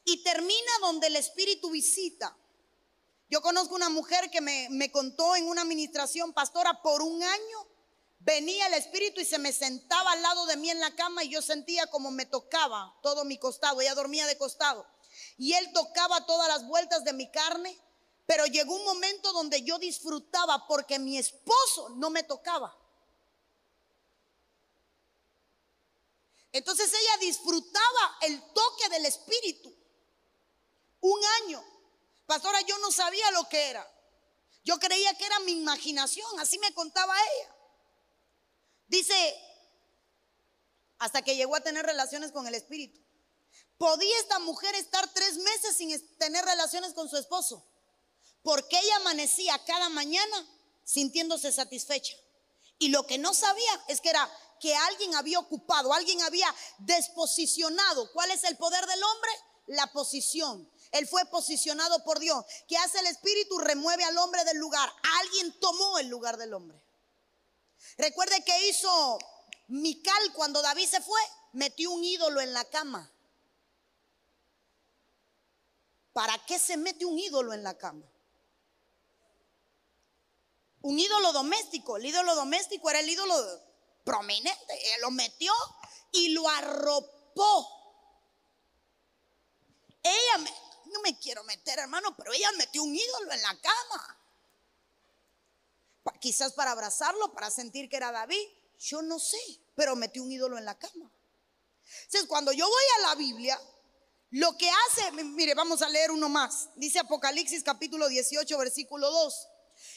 [0.04, 2.36] y termina donde el espíritu visita.
[3.30, 7.68] Yo conozco una mujer que me, me contó en una administración, pastora, por un año
[8.28, 11.30] venía el espíritu y se me sentaba al lado de mí en la cama y
[11.30, 13.80] yo sentía como me tocaba todo mi costado.
[13.80, 14.86] Ella dormía de costado
[15.38, 17.74] y él tocaba todas las vueltas de mi carne,
[18.26, 22.76] pero llegó un momento donde yo disfrutaba porque mi esposo no me tocaba.
[26.52, 29.74] Entonces ella disfrutaba el toque del espíritu.
[31.00, 31.64] Un año.
[32.26, 33.90] Pastora, yo no sabía lo que era.
[34.64, 37.57] Yo creía que era mi imaginación, así me contaba ella.
[38.88, 39.14] Dice,
[40.98, 43.00] hasta que llegó a tener relaciones con el espíritu.
[43.76, 47.64] ¿Podía esta mujer estar tres meses sin tener relaciones con su esposo?
[48.42, 50.46] Porque ella amanecía cada mañana
[50.84, 52.16] sintiéndose satisfecha.
[52.78, 54.28] Y lo que no sabía es que era
[54.60, 58.10] que alguien había ocupado, alguien había desposicionado.
[58.12, 59.30] ¿Cuál es el poder del hombre?
[59.66, 60.68] La posición.
[60.92, 62.44] Él fue posicionado por Dios.
[62.66, 63.58] ¿Qué hace el espíritu?
[63.58, 64.90] Remueve al hombre del lugar.
[65.20, 66.82] Alguien tomó el lugar del hombre.
[67.96, 69.18] Recuerde que hizo
[69.68, 71.20] Mical cuando David se fue,
[71.52, 73.10] metió un ídolo en la cama.
[76.12, 78.04] ¿Para qué se mete un ídolo en la cama?
[80.82, 81.96] Un ídolo doméstico.
[81.96, 83.34] El ídolo doméstico era el ídolo
[84.04, 84.94] prominente.
[84.94, 85.52] Él lo metió
[86.12, 87.78] y lo arropó.
[90.02, 90.50] Ella me,
[90.86, 94.17] no me quiero meter, hermano, pero ella metió un ídolo en la cama.
[96.20, 98.46] Quizás para abrazarlo, para sentir que era David.
[98.78, 99.38] Yo no sé,
[99.74, 101.10] pero metió un ídolo en la cama.
[102.04, 103.60] Entonces, cuando yo voy a la Biblia,
[104.30, 106.68] lo que hace, mire, vamos a leer uno más.
[106.76, 109.48] Dice Apocalipsis capítulo 18, versículo 2.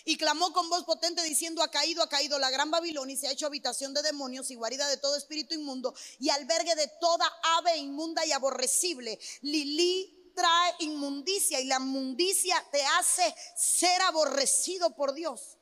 [0.06, 3.28] Y clamó con voz potente diciendo, ha caído, ha caído la gran Babilonia y se
[3.28, 7.26] ha hecho habitación de demonios y guarida de todo espíritu inmundo y albergue de toda
[7.58, 9.20] ave inmunda y aborrecible.
[9.42, 15.58] Lili trae inmundicia y la inmundicia te hace ser aborrecido por Dios.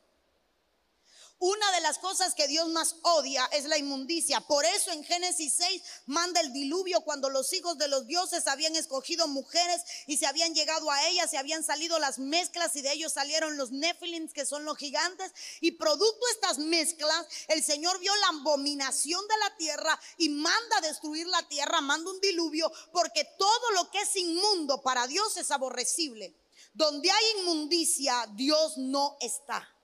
[1.41, 4.41] Una de las cosas que Dios más odia es la inmundicia.
[4.41, 8.75] Por eso en Génesis 6 manda el diluvio cuando los hijos de los dioses habían
[8.75, 12.91] escogido mujeres y se habían llegado a ellas, se habían salido las mezclas y de
[12.91, 15.31] ellos salieron los nefilims que son los gigantes.
[15.61, 20.77] Y producto de estas mezclas, el Señor vio la abominación de la tierra y manda
[20.79, 25.37] a destruir la tierra, manda un diluvio porque todo lo que es inmundo para Dios
[25.37, 26.35] es aborrecible.
[26.73, 29.78] Donde hay inmundicia, Dios no está.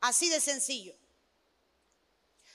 [0.00, 0.94] Así de sencillo.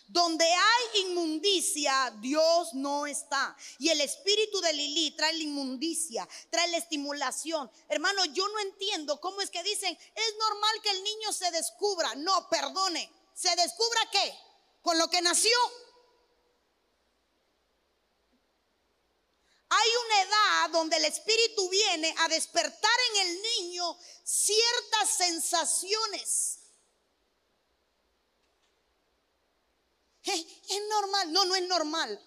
[0.07, 3.55] Donde hay inmundicia, Dios no está.
[3.79, 7.71] Y el espíritu de Lili trae la inmundicia, trae la estimulación.
[7.89, 12.13] Hermano, yo no entiendo cómo es que dicen, es normal que el niño se descubra.
[12.15, 13.11] No, perdone.
[13.33, 14.37] ¿Se descubra qué?
[14.81, 15.57] Con lo que nació.
[19.69, 26.59] Hay una edad donde el espíritu viene a despertar en el niño ciertas sensaciones.
[30.23, 31.31] Es normal.
[31.33, 32.19] No, no es normal.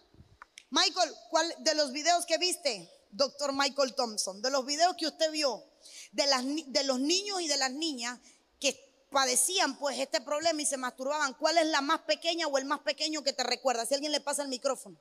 [0.70, 2.90] Michael, ¿cuál de los videos que viste?
[3.10, 5.64] Doctor Michael Thompson, de los videos que usted vio
[6.12, 8.18] de, las, de los niños y de las niñas
[8.60, 12.64] que padecían pues este problema y se masturbaban, ¿cuál es la más pequeña o el
[12.64, 13.86] más pequeño que te recuerda?
[13.86, 14.98] Si alguien le pasa el micrófono.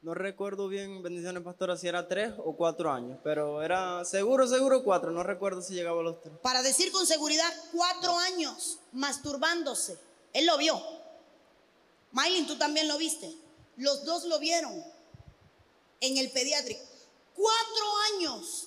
[0.00, 4.84] No recuerdo bien, bendiciones pastora, si era tres o cuatro años, pero era seguro, seguro
[4.84, 6.34] cuatro, no recuerdo si llegaba a los tres.
[6.40, 9.98] Para decir con seguridad, cuatro años masturbándose.
[10.32, 10.80] Él lo vio.
[12.12, 13.34] Maylin, tú también lo viste.
[13.76, 14.72] Los dos lo vieron
[16.00, 16.84] en el pediátrico.
[17.34, 17.84] Cuatro
[18.14, 18.66] años.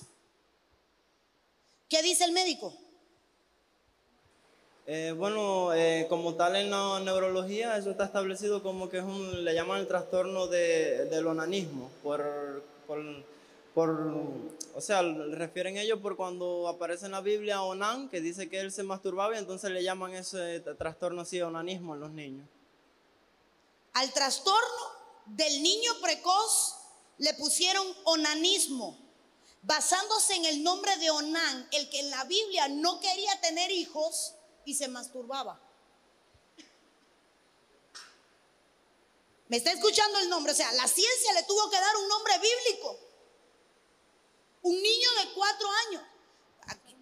[1.88, 2.74] ¿Qué dice el médico?
[4.84, 9.44] Eh, bueno, eh, como tal en la neurología, eso está establecido como que es un,
[9.44, 13.00] le llaman el trastorno de, del onanismo, por, por,
[13.74, 13.90] por,
[14.74, 18.72] o sea, refieren ellos por cuando aparece en la Biblia Onan, que dice que él
[18.72, 22.48] se masturbaba y entonces le llaman ese trastorno así, onanismo en los niños.
[23.92, 24.84] Al trastorno
[25.26, 26.74] del niño precoz
[27.18, 28.98] le pusieron onanismo.
[29.62, 34.34] basándose en el nombre de Onán, el que en la Biblia no quería tener hijos
[34.64, 35.60] y se masturbaba.
[39.48, 40.52] ¿Me está escuchando el nombre?
[40.52, 42.98] O sea, la ciencia le tuvo que dar un nombre bíblico.
[44.62, 46.02] Un niño de cuatro años.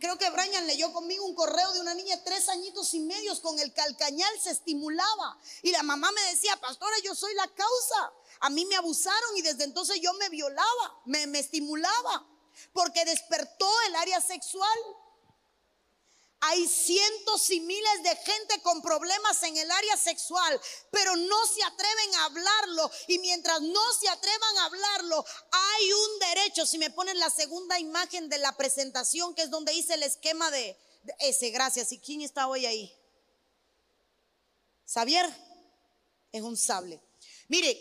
[0.01, 3.41] Creo que Brian leyó conmigo un correo de una niña de tres añitos y medios
[3.41, 5.39] con el calcañal se estimulaba.
[5.63, 8.13] Y la mamá me decía, pastora, yo soy la causa.
[8.41, 12.27] A mí me abusaron y desde entonces yo me violaba, me, me estimulaba,
[12.73, 14.79] porque despertó el área sexual.
[16.43, 20.59] Hay cientos y miles de gente con problemas en el área sexual,
[20.91, 22.91] pero no se atreven a hablarlo.
[23.09, 26.65] Y mientras no se atrevan a hablarlo, hay un derecho.
[26.65, 30.51] Si me ponen la segunda imagen de la presentación, que es donde hice el esquema
[30.51, 30.79] de,
[31.19, 31.93] ese, gracias.
[31.93, 32.97] ¿Y quién está hoy ahí?
[34.87, 35.29] Xavier
[36.33, 37.01] es un sable.
[37.49, 37.79] Mire,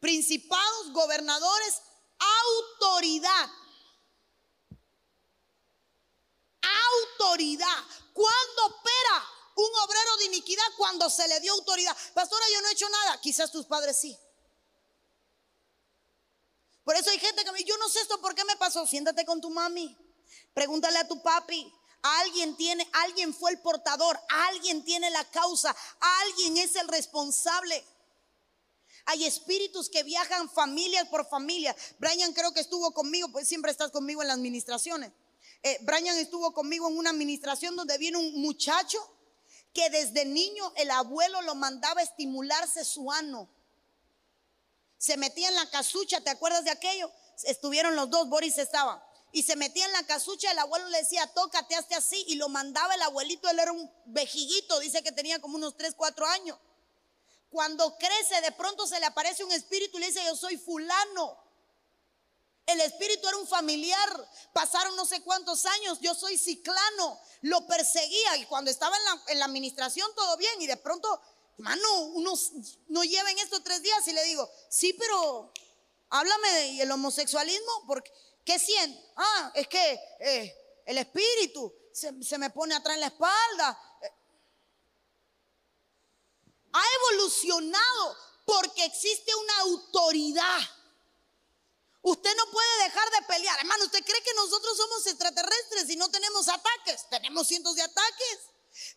[0.00, 1.82] principados, gobernadores,
[2.18, 3.50] autoridad
[7.00, 7.84] autoridad.
[8.12, 10.64] ¿Cuándo opera un obrero de iniquidad?
[10.76, 11.96] Cuando se le dio autoridad.
[12.14, 13.20] Pastora, yo no he hecho nada.
[13.20, 14.18] Quizás tus padres sí.
[16.84, 18.86] Por eso hay gente que me dice, yo no sé esto, ¿por qué me pasó?
[18.86, 19.96] Siéntate con tu mami.
[20.54, 21.70] Pregúntale a tu papi.
[22.00, 27.84] Alguien tiene, alguien fue el portador, alguien tiene la causa, alguien es el responsable.
[29.06, 31.74] Hay espíritus que viajan familias por familia.
[31.98, 35.12] Brian creo que estuvo conmigo, pues siempre estás conmigo en las administraciones.
[35.62, 38.98] Eh, Brian estuvo conmigo en una administración donde viene un muchacho
[39.74, 43.48] que desde niño el abuelo lo mandaba a estimularse su ano.
[44.98, 47.10] Se metía en la casucha, ¿te acuerdas de aquello?
[47.44, 49.04] Estuvieron los dos, Boris estaba.
[49.30, 52.24] Y se metía en la casucha, el abuelo le decía, tócate, hazte así.
[52.28, 55.94] Y lo mandaba el abuelito, él era un vejiguito, dice que tenía como unos 3,
[55.96, 56.58] 4 años.
[57.50, 61.47] Cuando crece, de pronto se le aparece un espíritu y le dice, yo soy fulano.
[62.68, 64.30] El espíritu era un familiar.
[64.52, 65.98] Pasaron no sé cuántos años.
[66.02, 67.18] Yo soy ciclano.
[67.40, 68.36] Lo perseguía.
[68.36, 68.94] Y cuando estaba
[69.28, 70.60] en la, administración todo bien.
[70.60, 71.08] Y de pronto,
[71.56, 72.52] mano, unos
[72.88, 74.06] no lleven esto tres días.
[74.06, 75.50] Y le digo, sí, pero
[76.10, 77.84] háblame del homosexualismo.
[77.86, 78.12] Porque,
[78.44, 79.02] ¿Qué siente?
[79.16, 83.82] Ah, es que eh, el espíritu se, me pone atrás en la espalda.
[86.74, 90.60] Ha evolucionado porque existe una autoridad
[92.02, 93.58] Usted no puede dejar de pelear.
[93.58, 97.08] Hermano, ¿usted cree que nosotros somos extraterrestres y no tenemos ataques?
[97.10, 98.38] Tenemos cientos de ataques.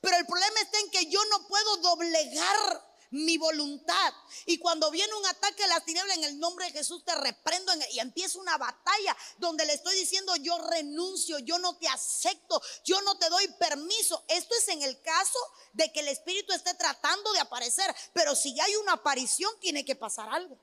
[0.02, 4.14] Pero el problema está en que yo no puedo doblegar mi voluntad.
[4.45, 7.74] Y cuando viene un ataque a la tiniebla en el nombre de Jesús, te reprendo
[7.91, 13.02] y empieza una batalla donde le estoy diciendo, yo renuncio, yo no te acepto, yo
[13.02, 14.24] no te doy permiso.
[14.28, 15.39] Esto es en el caso
[15.74, 17.93] de que el Espíritu esté tratando de aparecer.
[18.14, 20.58] Pero si hay una aparición, tiene que pasar algo.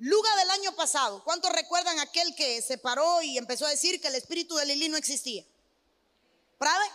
[0.00, 4.08] Luga del año pasado, ¿cuántos recuerdan aquel que se paró y empezó a decir que
[4.08, 5.44] el espíritu de Lili no existía?
[6.56, 6.86] ¿Prade?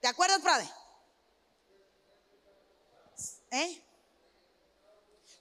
[0.00, 0.70] ¿Te acuerdas, Prade?
[3.50, 3.84] ¿Eh?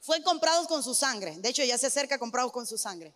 [0.02, 1.38] Fue comprados con su sangre.
[1.38, 3.14] De hecho, ya se acerca comprados con su sangre.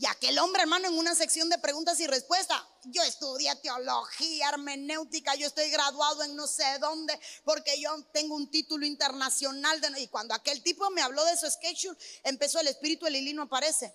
[0.00, 5.34] Y aquel hombre, hermano, en una sección de preguntas y respuestas, yo estudié teología, hermenéutica,
[5.34, 9.78] yo estoy graduado en no sé dónde, porque yo tengo un título internacional.
[9.78, 13.34] De, y cuando aquel tipo me habló de su schedule, empezó el espíritu el Lili
[13.34, 13.94] no aparece.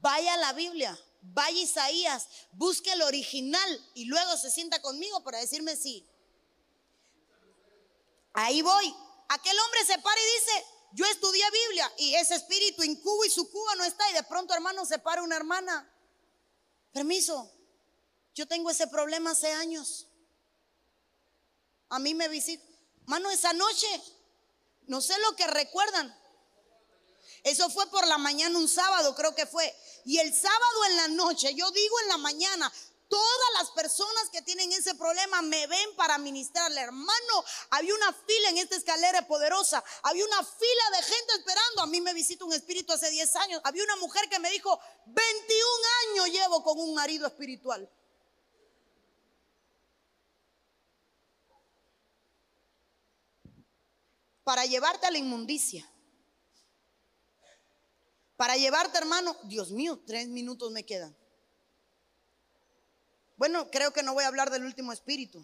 [0.00, 5.22] Vaya a la Biblia, vaya a Isaías, busque el original y luego se sienta conmigo
[5.22, 6.04] para decirme si.
[8.32, 8.96] Ahí voy.
[9.28, 13.50] Aquel hombre se para y dice, yo estudié Biblia y ese espíritu incubo y su
[13.50, 15.88] cuba no está y de pronto hermano se para una hermana.
[16.92, 17.50] Permiso,
[18.34, 20.08] yo tengo ese problema hace años.
[21.88, 22.64] A mí me visita.
[23.06, 23.86] Mano, esa noche,
[24.86, 26.16] no sé lo que recuerdan.
[27.42, 29.74] Eso fue por la mañana un sábado, creo que fue.
[30.04, 32.72] Y el sábado en la noche, yo digo en la mañana,
[33.10, 36.80] Todas las personas que tienen ese problema me ven para ministrarle.
[36.80, 39.82] Hermano, había una fila en esta escalera poderosa.
[40.04, 41.82] Había una fila de gente esperando.
[41.82, 43.60] A mí me visita un espíritu hace 10 años.
[43.64, 45.24] Había una mujer que me dijo, 21
[46.12, 47.90] años llevo con un marido espiritual.
[54.44, 55.84] Para llevarte a la inmundicia.
[58.36, 61.19] Para llevarte, hermano, Dios mío, tres minutos me quedan.
[63.40, 65.42] Bueno, creo que no voy a hablar del último espíritu.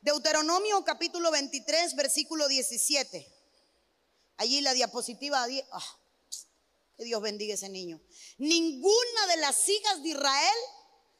[0.00, 3.26] Deuteronomio capítulo 23, versículo 17.
[4.36, 5.44] Allí la diapositiva.
[5.72, 5.98] Ah,
[6.96, 8.00] que Dios bendiga ese niño.
[8.38, 10.58] Ninguna de las hijas de Israel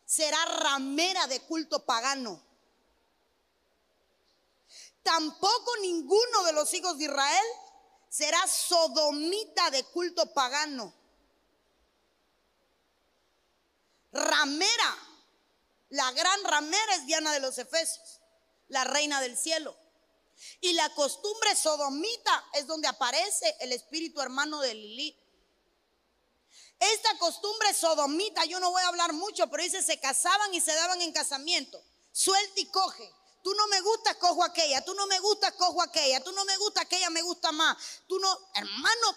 [0.07, 2.41] será ramera de culto pagano.
[5.03, 7.45] Tampoco ninguno de los hijos de Israel
[8.15, 10.95] será sodomita de culto pagano.
[14.13, 14.97] Ramera,
[15.89, 18.21] la gran ramera es Diana de los Efesios,
[18.69, 19.77] la reina del cielo.
[20.61, 25.21] Y la costumbre sodomita es donde aparece el espíritu hermano de Lili.
[26.79, 30.73] Esta costumbre sodomita, yo no voy a hablar mucho, pero dice, se casaban y se
[30.73, 31.83] daban en casamiento.
[32.13, 33.13] Suelta y coge.
[33.45, 34.83] Tú no me gustas, cojo aquella.
[34.83, 36.25] Tú no me gustas, cojo aquella.
[36.25, 37.77] Tú no me gusta, aquella me gusta más.
[38.09, 39.17] Tú no, hermano.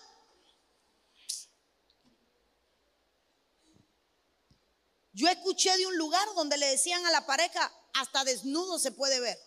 [5.13, 9.21] Yo escuché de un lugar donde le decían a la pareja, hasta desnudo se puede
[9.21, 9.39] ver.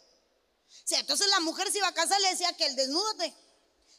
[0.90, 3.36] O entonces la mujer se iba a casar, le decía que el desnúdate.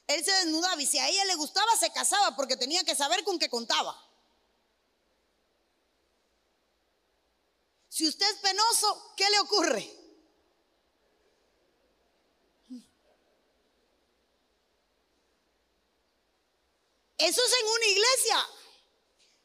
[0.07, 3.23] Él se desnudaba y si a ella le gustaba, se casaba porque tenía que saber
[3.23, 3.95] con qué contaba.
[7.87, 10.00] Si usted es penoso, ¿qué le ocurre?
[17.21, 18.49] Eso es en una iglesia.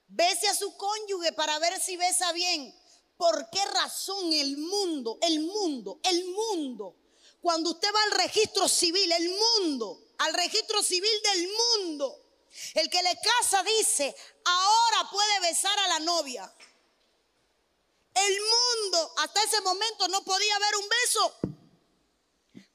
[0.08, 2.74] Bese a su cónyuge para ver si besa bien.
[3.16, 6.96] ¿Por qué razón el mundo, el mundo, el mundo,
[7.40, 12.22] cuando usted va al registro civil, el mundo, al registro civil del mundo,
[12.74, 14.14] el que le casa dice,
[14.44, 16.52] ahora puede besar a la novia.
[18.14, 21.34] El mundo hasta ese momento no podía ver un beso.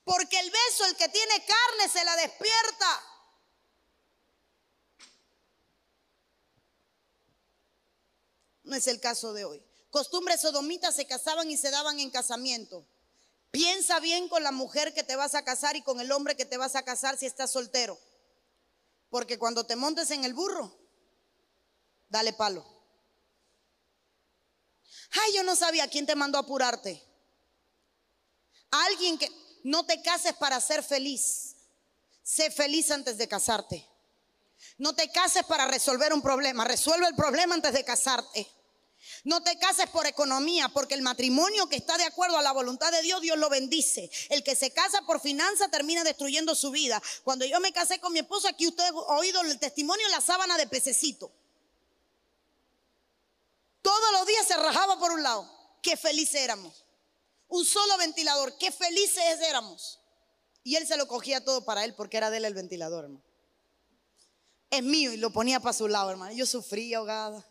[0.04, 3.11] Porque el beso, el que tiene carne, se la despierta.
[8.72, 9.62] No es el caso de hoy.
[9.90, 12.88] Costumbres sodomitas se casaban y se daban en casamiento.
[13.52, 16.46] Piensa bien con la mujer que te vas a casar y con el hombre que
[16.46, 18.00] te vas a casar si estás soltero.
[19.10, 20.74] Porque cuando te montes en el burro,
[22.08, 22.66] dale palo.
[25.22, 27.04] Ay, yo no sabía quién te mandó a apurarte.
[28.70, 29.30] Alguien que
[29.66, 31.58] no te cases para ser feliz.
[32.24, 33.86] Sé feliz antes de casarte.
[34.78, 36.64] No te cases para resolver un problema.
[36.64, 38.61] Resuelve el problema antes de casarte.
[39.24, 42.92] No te cases por economía, porque el matrimonio que está de acuerdo a la voluntad
[42.92, 44.10] de Dios, Dios lo bendice.
[44.30, 47.02] El que se casa por finanza termina destruyendo su vida.
[47.24, 50.22] Cuando yo me casé con mi esposo, aquí usted ha oído el testimonio en la
[50.22, 51.32] sábana de pececito.
[53.84, 55.50] Todos los días se rajaba por un lado.
[55.84, 56.86] Qué felices éramos.
[57.48, 58.58] Un solo ventilador.
[58.58, 60.00] Qué felices éramos.
[60.64, 63.24] Y él se lo cogía todo para él porque era de él el ventilador, hermano.
[64.72, 66.34] Es mío y lo ponía para su lado, hermano.
[66.34, 67.46] Yo sufría ahogada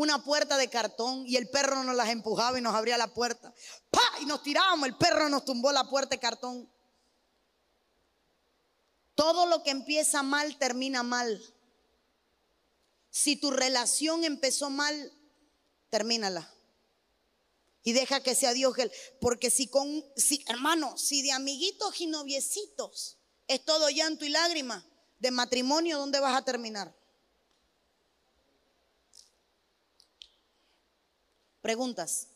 [0.00, 3.52] una puerta de cartón y el perro nos las empujaba y nos abría la puerta.
[3.90, 4.20] ¡Pah!
[4.22, 6.72] Y nos tirábamos, el perro nos tumbó la puerta de cartón.
[9.14, 11.42] Todo lo que empieza mal termina mal.
[13.10, 15.12] Si tu relación empezó mal,
[15.90, 16.50] termínala.
[17.82, 18.74] Y deja que sea Dios,
[19.20, 24.86] porque si con, si, hermano, si de amiguitos y noviecitos es todo llanto y lágrima,
[25.18, 26.94] de matrimonio, ¿dónde vas a terminar?
[31.62, 32.28] Preguntas.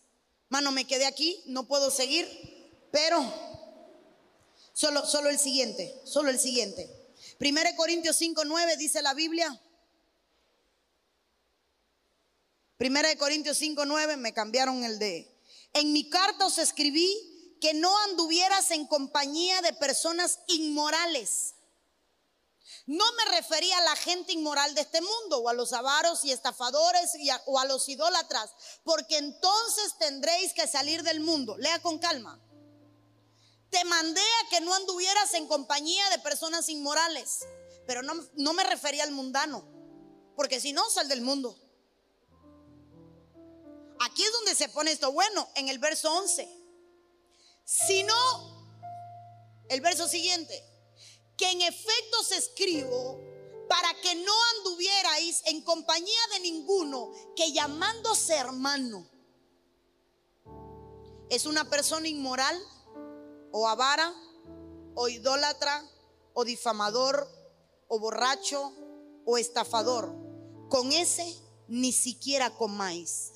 [0.49, 2.27] Mano, me quedé aquí, no puedo seguir,
[2.93, 3.23] pero
[4.73, 6.89] solo, solo el siguiente, solo el siguiente.
[7.41, 9.61] 1 Corintios 5, 9 dice la Biblia.
[12.79, 15.35] 1 Corintios 5, 9, me cambiaron el de.
[15.73, 21.54] En mi carta os escribí que no anduvieras en compañía de personas inmorales
[22.87, 26.33] no me refería a la gente inmoral de este mundo o a los avaros y
[26.33, 27.13] estafadores
[27.47, 28.51] o a los idólatras,
[28.85, 31.57] porque entonces tendréis que salir del mundo.
[31.57, 32.39] Lea con calma.
[33.71, 37.47] Te mandé a que no anduvieras en compañía de personas inmorales,
[37.87, 39.67] pero no, no me refería al mundano,
[40.37, 41.59] porque si no, sal del mundo.
[44.01, 46.47] Aquí es donde se pone esto bueno, en el verso 11.
[47.65, 48.79] Si no,
[49.71, 50.74] el verso siguiente
[51.37, 53.21] que en efecto se escribo
[53.69, 59.09] para que no anduvierais en compañía de ninguno que llamándose hermano
[61.31, 62.57] es una persona inmoral
[63.51, 64.15] o avara
[64.95, 65.83] o idólatra
[66.33, 67.29] o difamador
[67.89, 68.73] o borracho
[69.25, 70.15] o estafador.
[70.69, 71.25] Con ese
[71.69, 73.33] ni siquiera comáis.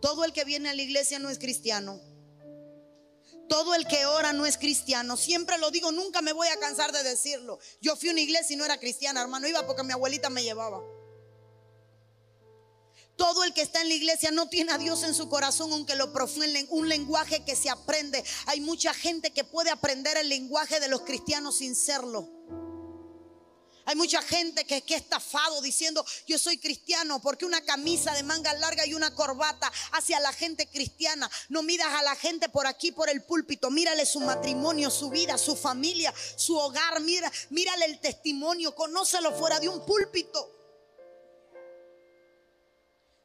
[0.00, 2.00] Todo el que viene a la iglesia no es cristiano.
[3.52, 5.14] Todo el que ora no es cristiano.
[5.14, 7.58] Siempre lo digo, nunca me voy a cansar de decirlo.
[7.82, 9.46] Yo fui a una iglesia y no era cristiana, hermano.
[9.46, 10.82] Iba porque mi abuelita me llevaba.
[13.14, 15.96] Todo el que está en la iglesia no tiene a Dios en su corazón, aunque
[15.96, 18.24] lo profunden un lenguaje que se aprende.
[18.46, 22.30] Hay mucha gente que puede aprender el lenguaje de los cristianos sin serlo.
[23.84, 28.52] Hay mucha gente que, que estafado diciendo yo soy cristiano porque una camisa de manga
[28.54, 31.30] larga y una corbata hacia la gente cristiana.
[31.48, 33.70] No miras a la gente por aquí, por el púlpito.
[33.70, 37.00] Mírale su matrimonio, su vida, su familia, su hogar.
[37.00, 38.74] Mira, mírale el testimonio.
[38.74, 40.58] Conócelo fuera de un púlpito.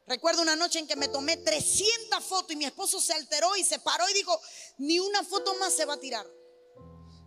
[0.06, 3.62] Recuerdo una noche en que me tomé 300 fotos y mi esposo se alteró y
[3.62, 4.40] se paró y dijo,
[4.78, 6.26] ni una foto más se va a tirar.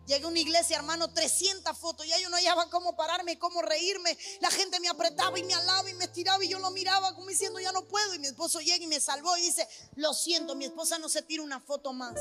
[0.08, 2.08] Llegué a una iglesia, hermano, 300 fotos.
[2.08, 4.18] Ya yo no hallaba cómo pararme, cómo reírme.
[4.40, 7.28] La gente me apretaba y me alaba y me estiraba y yo lo miraba como
[7.28, 8.16] diciendo, ya no puedo.
[8.16, 11.22] Y mi esposo llega y me salvó y dice, lo siento, mi esposa no se
[11.22, 12.20] tira una foto más.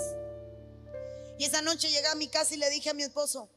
[1.39, 3.49] Y esa noche llegué a mi casa y le dije a mi esposo,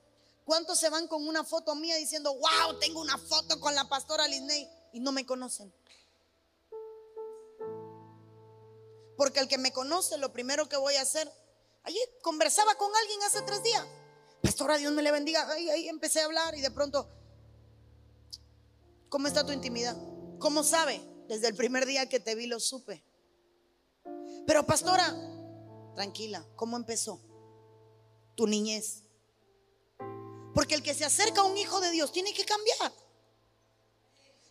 [0.46, 4.28] ¿cuántos se van con una foto mía diciendo, wow, tengo una foto con la pastora
[4.28, 4.70] Lisney?
[4.94, 5.74] Y no me conocen.
[9.18, 11.30] Porque el que me conoce, lo primero que voy a hacer,
[11.84, 13.86] allí conversaba con alguien hace tres días.
[14.44, 15.50] Pastora, Dios me le bendiga.
[15.54, 17.10] Ahí, ahí empecé a hablar y de pronto,
[19.08, 19.96] ¿cómo está tu intimidad?
[20.38, 21.02] ¿Cómo sabe?
[21.30, 23.06] Desde el primer día que te vi lo supe.
[24.46, 25.16] Pero pastora,
[25.96, 27.22] tranquila, ¿cómo empezó?
[28.36, 29.04] Tu niñez.
[30.54, 32.92] Porque el que se acerca a un hijo de Dios tiene que cambiar.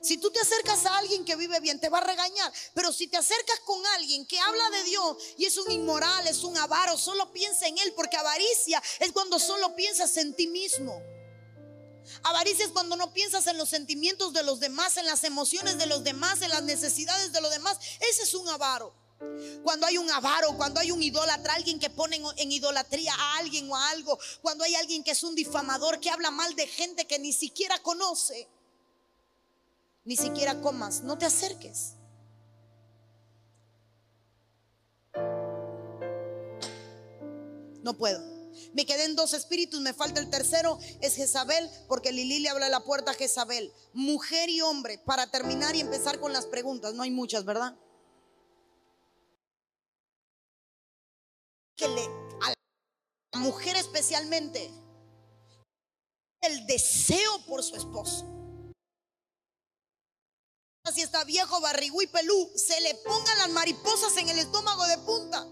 [0.02, 2.52] Si tú te acercas a alguien que vive bien, te va a regañar.
[2.74, 6.42] Pero si te acercas con alguien que habla de Dios y es un inmoral, es
[6.42, 11.00] un avaro, solo piensa en él, porque avaricia es cuando solo piensas en ti mismo.
[12.24, 15.86] Avaricia es cuando no piensas en los sentimientos de los demás, en las emociones de
[15.86, 17.78] los demás, en las necesidades de los demás.
[18.00, 18.92] Ese es un avaro.
[19.62, 23.70] Cuando hay un avaro, cuando hay un idólatra, alguien que pone en idolatría a alguien
[23.70, 27.06] o a algo, cuando hay alguien que es un difamador, que habla mal de gente
[27.06, 28.48] que ni siquiera conoce
[30.04, 31.94] ni siquiera comas, no te acerques.
[37.82, 38.20] No puedo.
[38.74, 42.66] Me quedé en dos espíritus, me falta el tercero, es Jezabel, porque Lili le habla
[42.66, 43.72] a la puerta a Jezabel.
[43.92, 47.76] Mujer y hombre, para terminar y empezar con las preguntas, no hay muchas, ¿verdad?
[51.76, 52.02] Que le,
[52.42, 52.54] a
[53.32, 54.70] la mujer especialmente,
[56.40, 58.31] el deseo por su esposo
[60.90, 64.98] si está viejo, barrigú y pelú, se le pongan las mariposas en el estómago de
[64.98, 65.46] punta.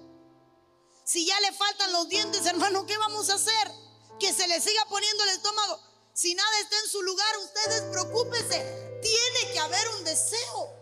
[1.05, 3.71] Si ya le faltan los dientes, hermano, ¿qué vamos a hacer?
[4.19, 5.81] Que se le siga poniendo el estómago.
[6.13, 9.01] Si nada está en su lugar, ustedes preocúpense.
[9.01, 10.81] Tiene que haber un deseo.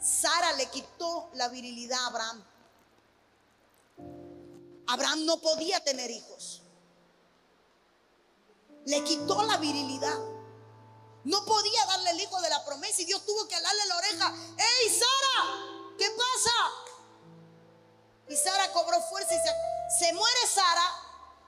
[0.00, 2.44] Sara le quitó la virilidad a Abraham.
[4.88, 6.62] Abraham no podía tener hijos.
[8.86, 10.31] Le quitó la virilidad.
[11.24, 14.34] No podía darle el hijo de la promesa y Dios tuvo que alarle la oreja.
[14.58, 15.94] ¡Ey, Sara!
[15.96, 16.50] ¿Qué pasa?
[18.28, 20.86] Y Sara cobró fuerza y se, se muere Sara.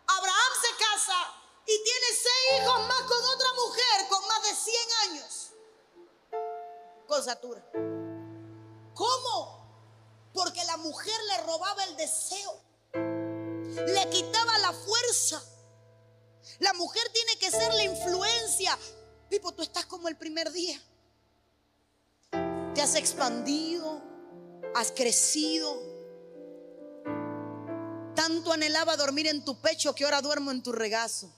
[0.06, 4.76] Abraham se casa y tiene seis hijos más con otra mujer con más de 100
[5.10, 5.50] años.
[7.08, 7.64] Con Satura.
[8.94, 9.64] ¿Cómo?
[10.32, 12.60] Porque la mujer le robaba el deseo.
[12.92, 15.42] Le quitaba la fuerza.
[16.58, 18.78] La mujer tiene que ser la influencia
[19.40, 20.80] Tú estás como el primer día.
[22.74, 24.00] Te has expandido,
[24.74, 25.82] has crecido.
[28.14, 31.32] Tanto anhelaba dormir en tu pecho que ahora duermo en tu regazo.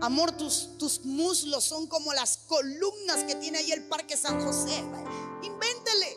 [0.00, 4.76] Amor, tus, tus muslos son como las columnas que tiene ahí el Parque San José.
[5.42, 6.16] Invéntele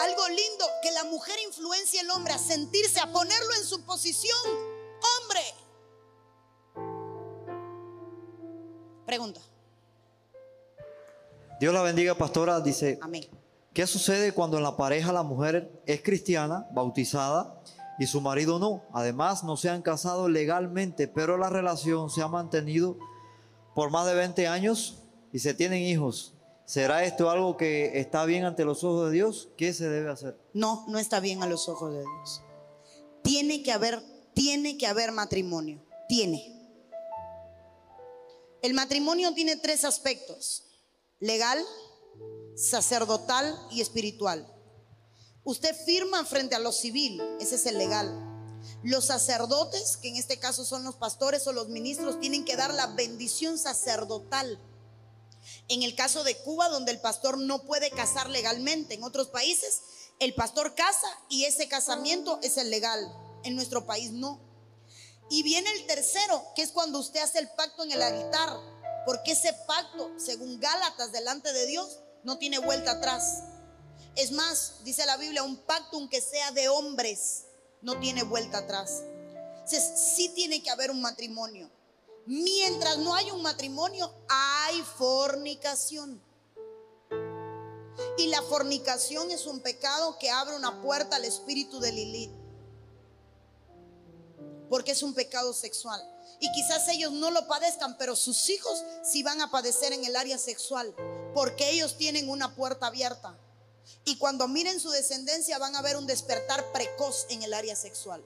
[0.00, 4.69] algo lindo que la mujer influencia al hombre a sentirse, a ponerlo en su posición.
[9.10, 9.40] Pregunta.
[11.58, 12.60] Dios la bendiga, pastora.
[12.60, 13.24] Dice, Amén.
[13.74, 17.60] ¿qué sucede cuando en la pareja la mujer es cristiana, bautizada,
[17.98, 18.84] y su marido no?
[18.92, 22.98] Además, no se han casado legalmente, pero la relación se ha mantenido
[23.74, 26.34] por más de 20 años y se tienen hijos.
[26.64, 29.48] ¿Será esto algo que está bien ante los ojos de Dios?
[29.56, 30.38] ¿Qué se debe hacer?
[30.54, 32.42] No, no está bien a los ojos de Dios.
[33.24, 34.00] Tiene que haber,
[34.34, 35.84] tiene que haber matrimonio.
[36.08, 36.59] Tiene.
[38.62, 40.64] El matrimonio tiene tres aspectos,
[41.18, 41.64] legal,
[42.56, 44.46] sacerdotal y espiritual.
[45.44, 48.26] Usted firma frente a lo civil, ese es el legal.
[48.82, 52.74] Los sacerdotes, que en este caso son los pastores o los ministros, tienen que dar
[52.74, 54.58] la bendición sacerdotal.
[55.68, 59.80] En el caso de Cuba, donde el pastor no puede casar legalmente, en otros países
[60.18, 63.10] el pastor casa y ese casamiento es el legal.
[63.42, 64.38] En nuestro país no.
[65.30, 68.58] Y viene el tercero, que es cuando usted hace el pacto en el altar.
[69.06, 73.44] Porque ese pacto, según Gálatas, delante de Dios, no tiene vuelta atrás.
[74.16, 77.44] Es más, dice la Biblia, un pacto aunque sea de hombres.
[77.82, 79.02] no tiene vuelta atrás.
[79.54, 81.70] Entonces, sí tiene que haber un matrimonio.
[82.26, 86.22] Mientras no hay un matrimonio, hay fornicación.
[88.18, 92.39] Y la fornicación es un pecado que abre una puerta al espíritu de Lilith.
[94.70, 96.02] Porque es un pecado sexual.
[96.40, 100.16] Y quizás ellos no lo padezcan, pero sus hijos sí van a padecer en el
[100.16, 100.94] área sexual.
[101.34, 103.38] Porque ellos tienen una puerta abierta.
[104.04, 108.24] Y cuando miren su descendencia van a ver un despertar precoz en el área sexual.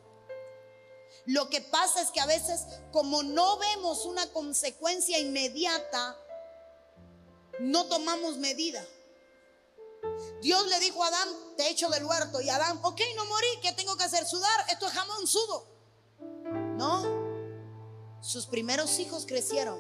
[1.26, 2.60] Lo que pasa es que a veces,
[2.92, 6.16] como no vemos una consecuencia inmediata,
[7.60, 8.84] no tomamos medida.
[10.42, 12.40] Dios le dijo a Adán, te echo del huerto.
[12.40, 14.26] Y Adán, ok, no morí, ¿qué tengo que hacer?
[14.26, 15.73] Sudar, esto es jamón sudo.
[16.76, 17.02] No,
[18.20, 19.78] sus primeros hijos crecieron.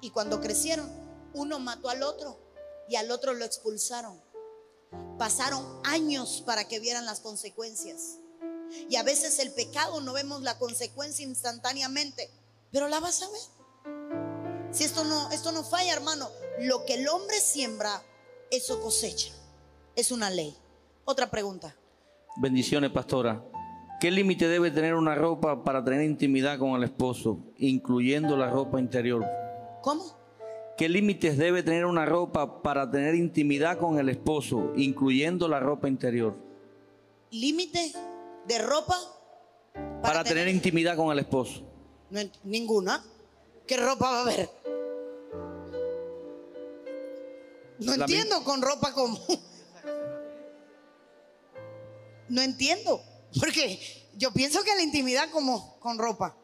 [0.00, 0.90] Y cuando crecieron,
[1.34, 2.38] uno mató al otro
[2.88, 4.20] y al otro lo expulsaron.
[5.18, 8.18] Pasaron años para que vieran las consecuencias.
[8.88, 12.30] Y a veces el pecado no vemos la consecuencia instantáneamente,
[12.72, 14.72] pero la vas a ver.
[14.72, 16.28] Si esto no, esto no falla, hermano,
[16.60, 18.02] lo que el hombre siembra,
[18.50, 19.32] eso cosecha.
[19.94, 20.56] Es una ley.
[21.04, 21.76] Otra pregunta.
[22.36, 23.44] Bendiciones, pastora.
[24.04, 28.78] ¿Qué límite debe tener una ropa para tener intimidad con el esposo, incluyendo la ropa
[28.78, 29.24] interior?
[29.80, 30.04] ¿Cómo?
[30.76, 35.88] ¿Qué límites debe tener una ropa para tener intimidad con el esposo, incluyendo la ropa
[35.88, 36.36] interior?
[37.30, 37.92] ¿Límite
[38.46, 38.94] de ropa?
[40.02, 41.62] Para, tener, intimidad con el esposo.
[42.10, 43.02] No, ninguna.
[43.66, 44.50] ¿Qué ropa va a haber?
[47.78, 49.18] No La entiendo con ropa común.
[52.26, 53.02] No entiendo.
[53.38, 56.36] Porque yo pienso que la intimidad como con ropa.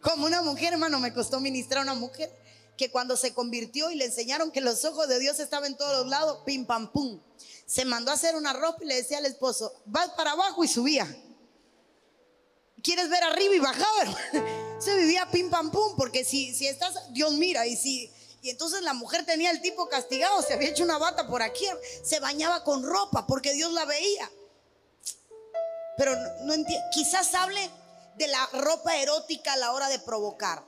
[0.00, 2.30] Como una mujer, hermano, me costó ministrar a una mujer
[2.76, 5.98] que cuando se convirtió y le enseñaron que los ojos de Dios estaban en todos
[5.98, 7.20] los lados, pim pam pum.
[7.66, 10.68] Se mandó a hacer una ropa y le decía al esposo, vas para abajo y
[10.68, 11.06] subía.
[12.82, 14.18] ¿Quieres ver arriba y bajaba?
[14.78, 18.10] Se vivía pim pam pum, porque si, si estás, Dios mira, y si,
[18.42, 21.64] y entonces la mujer tenía el tipo castigado, se había hecho una bata por aquí,
[22.02, 24.30] se bañaba con ropa porque Dios la veía.
[25.96, 27.70] Pero no, no enti- quizás hable
[28.16, 30.64] de la ropa erótica a la hora de provocar.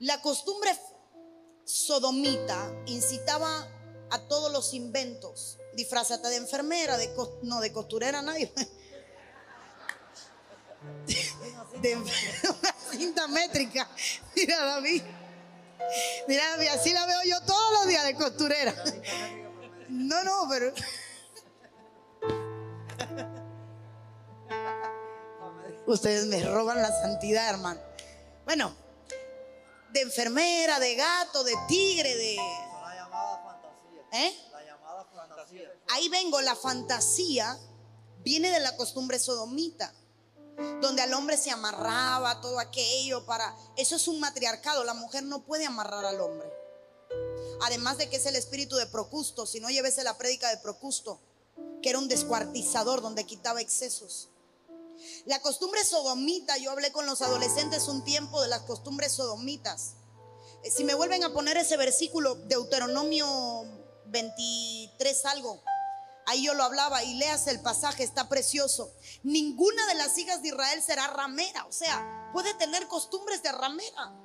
[0.00, 0.70] La costumbre
[1.64, 3.68] sodomita incitaba
[4.10, 5.58] a todos los inventos.
[5.74, 8.52] Disfrázate de enfermera, de no de costurera nadie.
[11.80, 12.12] De una
[12.90, 13.88] cinta métrica.
[14.36, 15.02] Mira David.
[16.28, 18.74] Mira David, así la veo yo todos los días de costurera.
[19.94, 20.72] No, no, pero
[25.86, 27.80] ustedes me roban la santidad, hermano.
[28.44, 28.74] Bueno,
[29.92, 34.02] de enfermera, de gato, de tigre, de La llamada fantasía.
[34.12, 34.50] ¿eh?
[34.50, 35.72] La llamada fantasía.
[35.92, 37.56] Ahí vengo, la fantasía
[38.24, 39.94] viene de la costumbre sodomita,
[40.80, 43.54] donde al hombre se amarraba todo aquello para...
[43.76, 46.52] Eso es un matriarcado, la mujer no puede amarrar al hombre.
[47.62, 51.20] Además de que es el espíritu de Procusto, si no llevese la prédica de Procusto,
[51.82, 54.28] que era un descuartizador donde quitaba excesos.
[55.26, 59.94] La costumbre sodomita, yo hablé con los adolescentes un tiempo de las costumbres sodomitas.
[60.62, 63.64] Eh, Si me vuelven a poner ese versículo, Deuteronomio
[64.06, 65.60] 23 algo,
[66.26, 68.92] ahí yo lo hablaba y leas el pasaje, está precioso.
[69.22, 74.23] Ninguna de las hijas de Israel será ramera, o sea, puede tener costumbres de ramera.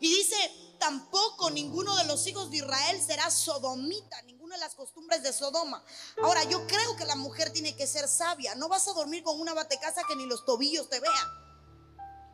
[0.00, 0.36] Y dice,
[0.78, 5.84] tampoco ninguno de los hijos de Israel será sodomita, ninguna de las costumbres de Sodoma.
[6.22, 8.54] Ahora, yo creo que la mujer tiene que ser sabia.
[8.54, 11.28] No vas a dormir con una batecasa que ni los tobillos te vean.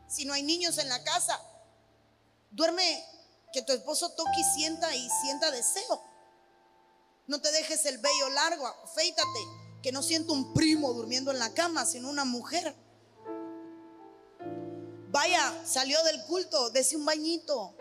[0.09, 1.41] Si no hay niños en la casa,
[2.51, 3.05] duerme
[3.53, 6.03] que tu esposo toque y sienta y sienta deseo.
[7.27, 9.41] No te dejes el vello largo, afeítate,
[9.83, 12.75] que no sienta un primo durmiendo en la cama, sino una mujer.
[15.11, 17.75] Vaya, salió del culto, dese un bañito,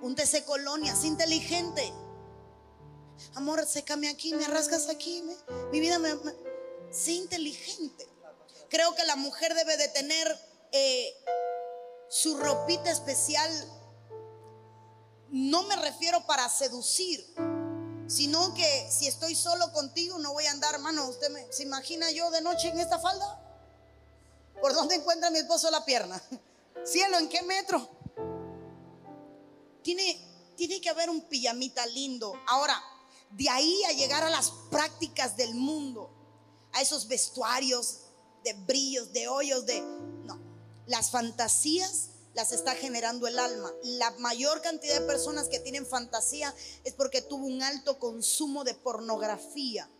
[0.00, 1.92] un TC colonia, es inteligente.
[3.34, 5.24] Amor, sécame aquí, me rascas aquí,
[5.72, 6.34] mi vida me, me-
[6.92, 8.06] sé inteligente.
[8.68, 10.38] Creo que la mujer debe de tener
[10.70, 11.12] eh,
[12.08, 13.50] su ropita especial.
[15.30, 17.26] No me refiero para seducir,
[18.06, 21.08] sino que si estoy solo contigo no voy a andar, hermano.
[21.08, 23.42] ¿Usted me, se imagina yo de noche en esta falda?
[24.60, 26.22] ¿Por dónde encuentra mi esposo la pierna?
[26.84, 27.88] Cielo, ¿en qué metro?
[29.82, 32.34] Tiene, que haber un pijamita lindo.
[32.46, 32.82] Ahora,
[33.30, 36.10] de ahí a llegar a las prácticas del mundo,
[36.72, 38.00] a esos vestuarios
[38.44, 39.80] de brillos, de hoyos, de...
[39.80, 40.38] No,
[40.86, 43.72] las fantasías las está generando el alma.
[43.82, 48.74] La mayor cantidad de personas que tienen fantasía es porque tuvo un alto consumo de
[48.74, 49.90] pornografía.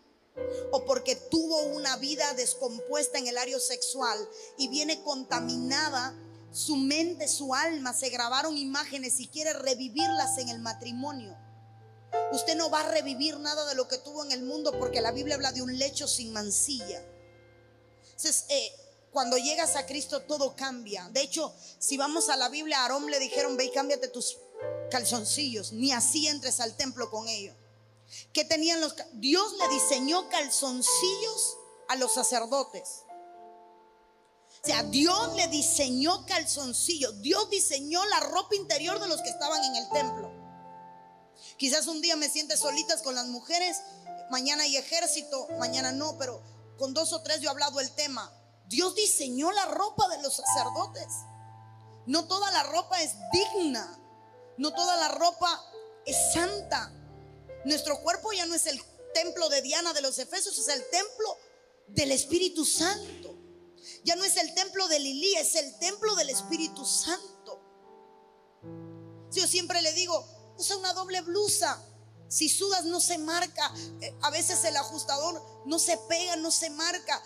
[0.71, 6.15] o porque tuvo una vida descompuesta en el área sexual y viene contaminada
[6.51, 11.37] su mente, su alma, se grabaron imágenes y quiere revivirlas en el matrimonio.
[12.33, 15.13] Usted no va a revivir nada de lo que tuvo en el mundo porque la
[15.13, 17.03] Biblia habla de un lecho sin mancilla.
[18.03, 18.73] Entonces, eh,
[19.13, 21.09] cuando llegas a Cristo todo cambia.
[21.11, 24.39] De hecho, si vamos a la Biblia, a Aarón le dijeron, ve y cámbiate tus
[24.91, 27.55] calzoncillos, ni así entres al templo con ellos.
[28.33, 31.57] Que tenían los Dios le diseñó calzoncillos
[31.89, 33.03] a los sacerdotes.
[34.63, 37.21] O sea, Dios le diseñó calzoncillos.
[37.23, 40.33] Dios diseñó la ropa interior de los que estaban en el templo.
[41.57, 43.79] Quizás un día me sientes solitas con las mujeres,
[44.31, 46.43] mañana hay ejército, mañana no, pero
[46.77, 48.33] con dos o tres yo he hablado el tema.
[48.67, 51.07] Dios diseñó la ropa de los sacerdotes.
[52.07, 53.99] No toda la ropa es digna.
[54.57, 55.65] No toda la ropa
[56.05, 56.93] es santa.
[57.65, 58.81] Nuestro cuerpo ya no es el
[59.15, 61.37] templo de Diana de los Efesios, es el templo
[61.89, 63.28] del Espíritu Santo.
[64.05, 67.61] Ya no es el templo de Lili, es el templo del Espíritu Santo.
[69.31, 71.83] yo siempre le digo, usa una doble blusa.
[72.29, 73.73] Si sudas no se marca.
[74.01, 77.23] Eh, a veces el ajustador no se pega, no se marca.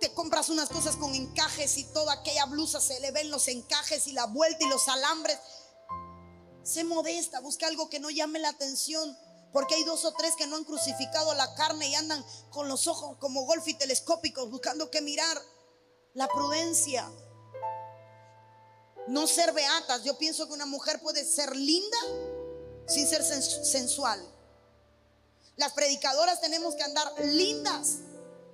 [0.00, 4.06] Te compras unas cosas con encajes y toda aquella blusa se le ven los encajes
[4.06, 5.38] y la vuelta y los alambres.
[6.62, 9.16] Sé modesta, busca algo que no llame la atención.
[9.52, 12.86] Porque hay dos o tres que no han crucificado la carne y andan con los
[12.86, 15.40] ojos como golf y telescópicos buscando que mirar.
[16.18, 17.08] La prudencia.
[19.06, 20.02] No ser beatas.
[20.02, 21.96] Yo pienso que una mujer puede ser linda
[22.88, 24.20] sin ser sensual.
[25.54, 27.98] Las predicadoras tenemos que andar lindas,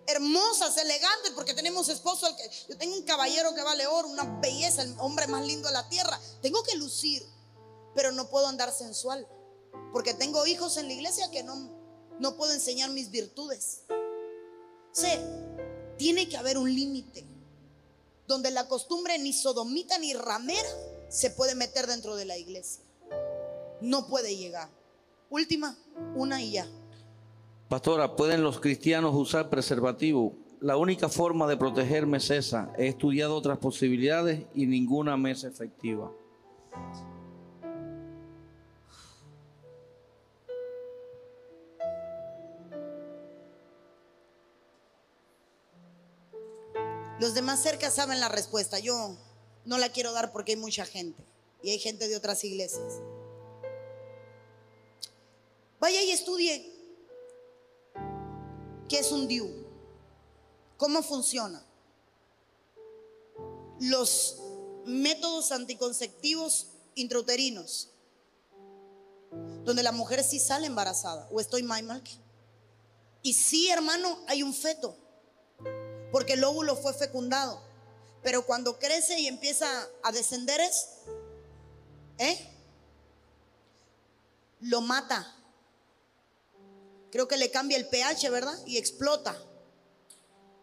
[0.06, 2.26] hermosas, elegantes, porque tenemos esposo.
[2.36, 5.72] que, yo tengo un caballero que vale oro, una belleza, el hombre más lindo de
[5.72, 6.20] la tierra.
[6.42, 7.24] Tengo que lucir,
[7.94, 9.26] pero no puedo andar sensual,
[9.90, 11.56] porque tengo hijos en la iglesia que no,
[12.18, 13.84] no puedo enseñar mis virtudes.
[14.92, 15.18] Sé,
[15.96, 17.33] tiene que haber un límite
[18.26, 20.68] donde la costumbre ni sodomita ni ramera
[21.08, 22.84] se puede meter dentro de la iglesia
[23.84, 24.68] no puede llegar.
[25.30, 25.76] Última,
[26.14, 26.66] una y ya.
[27.68, 30.34] Pastora, ¿pueden los cristianos usar preservativo?
[30.60, 32.72] La única forma de protegerme es esa.
[32.78, 36.10] He estudiado otras posibilidades y ninguna me es efectiva.
[47.24, 48.78] Los demás cerca saben la respuesta.
[48.78, 49.16] Yo
[49.64, 51.24] no la quiero dar porque hay mucha gente
[51.62, 53.00] y hay gente de otras iglesias.
[55.80, 56.70] Vaya y estudie
[58.90, 59.50] qué es un DIU,
[60.76, 61.64] cómo funciona.
[63.80, 64.42] Los
[64.84, 67.88] métodos anticonceptivos intrauterinos,
[69.64, 72.02] donde la mujer sí sale embarazada, o estoy mal, mal.
[73.22, 74.94] Y sí, hermano, hay un feto,
[76.14, 77.60] porque el óvulo fue fecundado,
[78.22, 79.66] pero cuando crece y empieza
[80.04, 80.90] a descender es,
[82.18, 82.38] ¿eh?
[84.60, 85.34] Lo mata
[87.10, 88.56] creo que le cambia el pH, ¿verdad?
[88.64, 89.36] Y explota.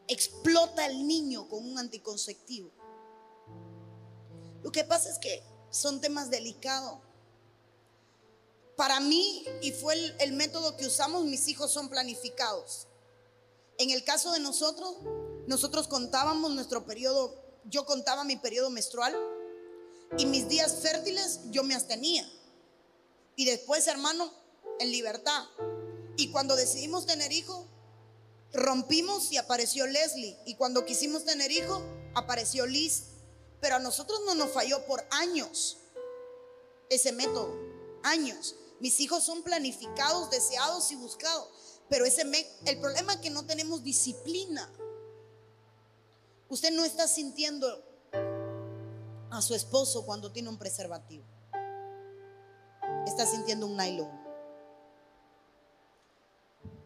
[0.08, 2.72] Explota el niño con un anticonceptivo.
[4.64, 6.98] Lo que pasa es que son temas delicados.
[8.78, 12.88] Para mí, y fue el, el, método que usamos, mis hijos son planificados.
[13.78, 14.96] En el caso de nosotros,
[15.48, 17.36] nosotros contábamos nuestro periodo,
[17.66, 19.16] yo contaba mi periodo menstrual
[20.18, 22.30] y mis días fértiles yo me abstenía.
[23.36, 24.32] Y después, hermano,
[24.80, 25.46] en libertad.
[26.18, 27.66] Y cuando decidimos tener hijo,
[28.54, 30.38] rompimos y apareció Leslie.
[30.46, 31.82] Y cuando quisimos tener hijo,
[32.14, 33.04] apareció Liz.
[33.62, 35.78] Pero a nosotros no nos falló por años
[36.90, 37.56] ese método.
[38.04, 38.56] Años.
[38.80, 41.48] Mis hijos son planificados, deseados y buscados.
[41.90, 42.24] Pero ese
[42.66, 44.72] el problema es que no tenemos disciplina.
[46.52, 47.82] Usted no está sintiendo
[49.30, 51.24] a su esposo cuando tiene un preservativo.
[53.08, 54.12] Está sintiendo un nylon.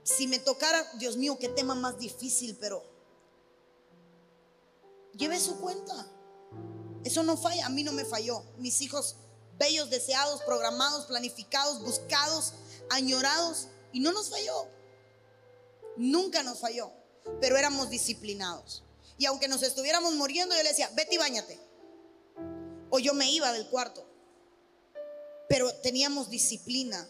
[0.04, 2.84] Si me tocara, Dios mío, qué tema más difícil, pero
[5.18, 6.12] lleve su cuenta.
[7.04, 8.44] Eso no falla, a mí no me falló.
[8.60, 9.16] Mis hijos
[9.58, 12.54] bellos, deseados, programados, planificados, buscados,
[12.92, 14.68] añorados, y no nos falló.
[15.98, 16.92] Nunca nos falló,
[17.42, 18.85] pero éramos disciplinados.
[19.18, 21.60] Y aunque nos estuviéramos muriendo, yo le decía, vete y bañate.
[22.90, 24.06] O yo me iba del cuarto.
[25.48, 27.08] Pero teníamos disciplina.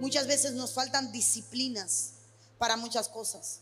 [0.00, 2.14] Muchas veces nos faltan disciplinas
[2.58, 3.60] para muchas cosas.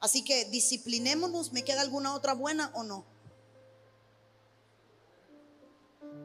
[0.00, 1.52] Así que disciplinémonos.
[1.52, 3.04] ¿Me queda alguna otra buena o no?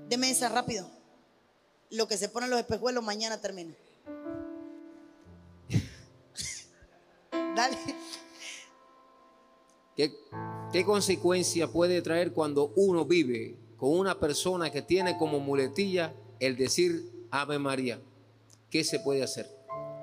[0.09, 0.89] Deme esa rápido.
[1.89, 3.73] Lo que se pone en los espejuelos mañana termina.
[7.55, 7.77] Dale.
[9.95, 10.15] ¿Qué,
[10.71, 16.57] ¿Qué consecuencia puede traer cuando uno vive con una persona que tiene como muletilla el
[16.57, 18.01] decir Ave María?
[18.69, 19.47] ¿Qué se puede hacer?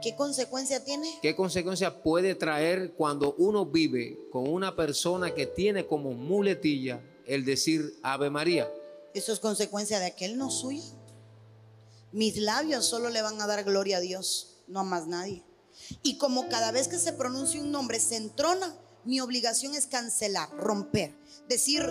[0.01, 1.19] ¿Qué consecuencia tiene?
[1.21, 7.45] ¿Qué consecuencia puede traer cuando uno vive con una persona que tiene como muletilla el
[7.45, 8.71] decir Ave María?
[9.13, 10.83] Eso es consecuencia de aquel no suyo.
[12.13, 15.43] Mis labios solo le van a dar gloria a Dios, no a más nadie.
[16.03, 18.75] Y como cada vez que se pronuncia un nombre se entrona,
[19.05, 21.15] mi obligación es cancelar, romper.
[21.49, 21.83] Decir,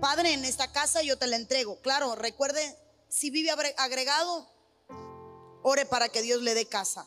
[0.00, 1.80] Padre, en esta casa yo te la entrego.
[1.80, 2.76] Claro, recuerde,
[3.08, 4.46] si vive agre- agregado,
[5.62, 7.06] ore para que Dios le dé casa.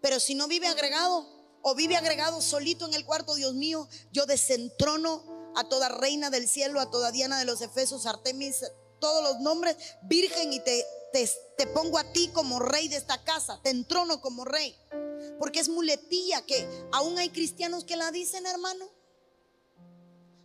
[0.00, 1.26] Pero si no vive agregado
[1.62, 5.24] o vive agregado solito en el cuarto, Dios mío, yo desentrono
[5.56, 8.64] a toda reina del cielo, a toda Diana de los Efesos, Artemis,
[9.00, 13.24] todos los nombres, virgen, y te, te, te pongo a ti como rey de esta
[13.24, 14.76] casa, te entrono como rey.
[15.38, 18.86] Porque es muletilla que aún hay cristianos que la dicen, hermano.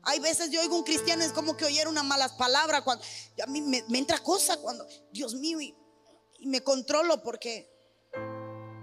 [0.04, 2.82] Hay veces yo oigo un cristiano, es como que oyera unas malas palabras.
[2.82, 3.04] Cuando,
[3.42, 5.76] a mí me, entra cosa cuando, Dios mío, y,
[6.40, 7.70] y me controlo porque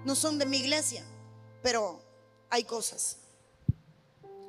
[0.04, 1.04] no son de mi iglesia,
[1.62, 2.00] pero
[2.48, 3.18] hay cosas.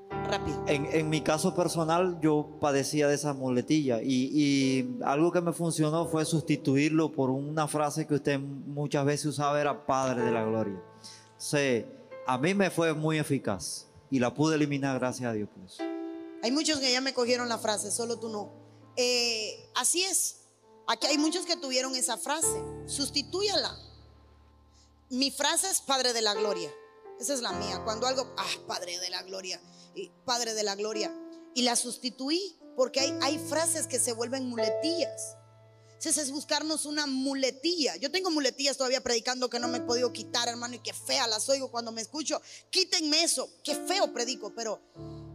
[0.09, 0.63] Rápido.
[0.67, 5.51] En, en mi caso personal, yo padecía de esa muletilla y, y algo que me
[5.51, 10.43] funcionó fue sustituirlo por una frase que usted muchas veces usaba, era Padre de la
[10.43, 10.81] Gloria.
[11.41, 11.85] Entonces,
[12.27, 15.49] a mí me fue muy eficaz y la pude eliminar gracias a Dios.
[16.43, 18.53] Hay muchos que ya me cogieron la frase, solo tú no.
[18.95, 20.41] Eh, así es.
[20.87, 22.63] Aquí hay muchos que tuvieron esa frase.
[22.85, 23.75] Sustitúyala.
[25.09, 26.71] Mi frase es Padre de la Gloria.
[27.19, 27.81] Esa es la mía.
[27.83, 29.59] Cuando algo, ah, Padre de la Gloria,
[30.25, 31.11] Padre de la Gloria.
[31.55, 35.37] Y la sustituí porque hay, hay frases que se vuelven muletillas.
[36.01, 37.95] Entonces es buscarnos una muletilla.
[37.95, 41.27] Yo tengo muletillas todavía predicando que no me he podido quitar, hermano, y qué fea
[41.27, 42.41] las oigo cuando me escucho.
[42.71, 43.47] Quítenme eso.
[43.63, 44.81] Qué feo predico, pero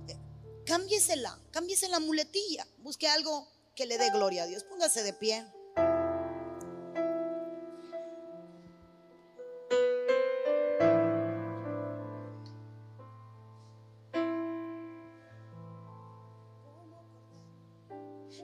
[0.08, 0.18] eh,
[0.66, 2.66] cámbiesela, cámbiese la muletilla.
[2.78, 4.64] Busque algo que le dé gloria a Dios.
[4.64, 5.46] Póngase de pie.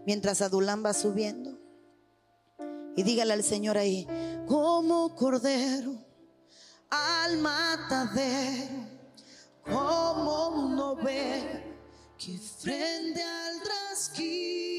[0.06, 1.61] Mientras Adulán va subiendo.
[3.02, 4.06] Y dígale al Señor ahí,
[4.46, 5.92] como cordero
[6.88, 8.86] al matadero,
[9.64, 11.64] como un oveja
[12.16, 14.71] que frente al trasquilar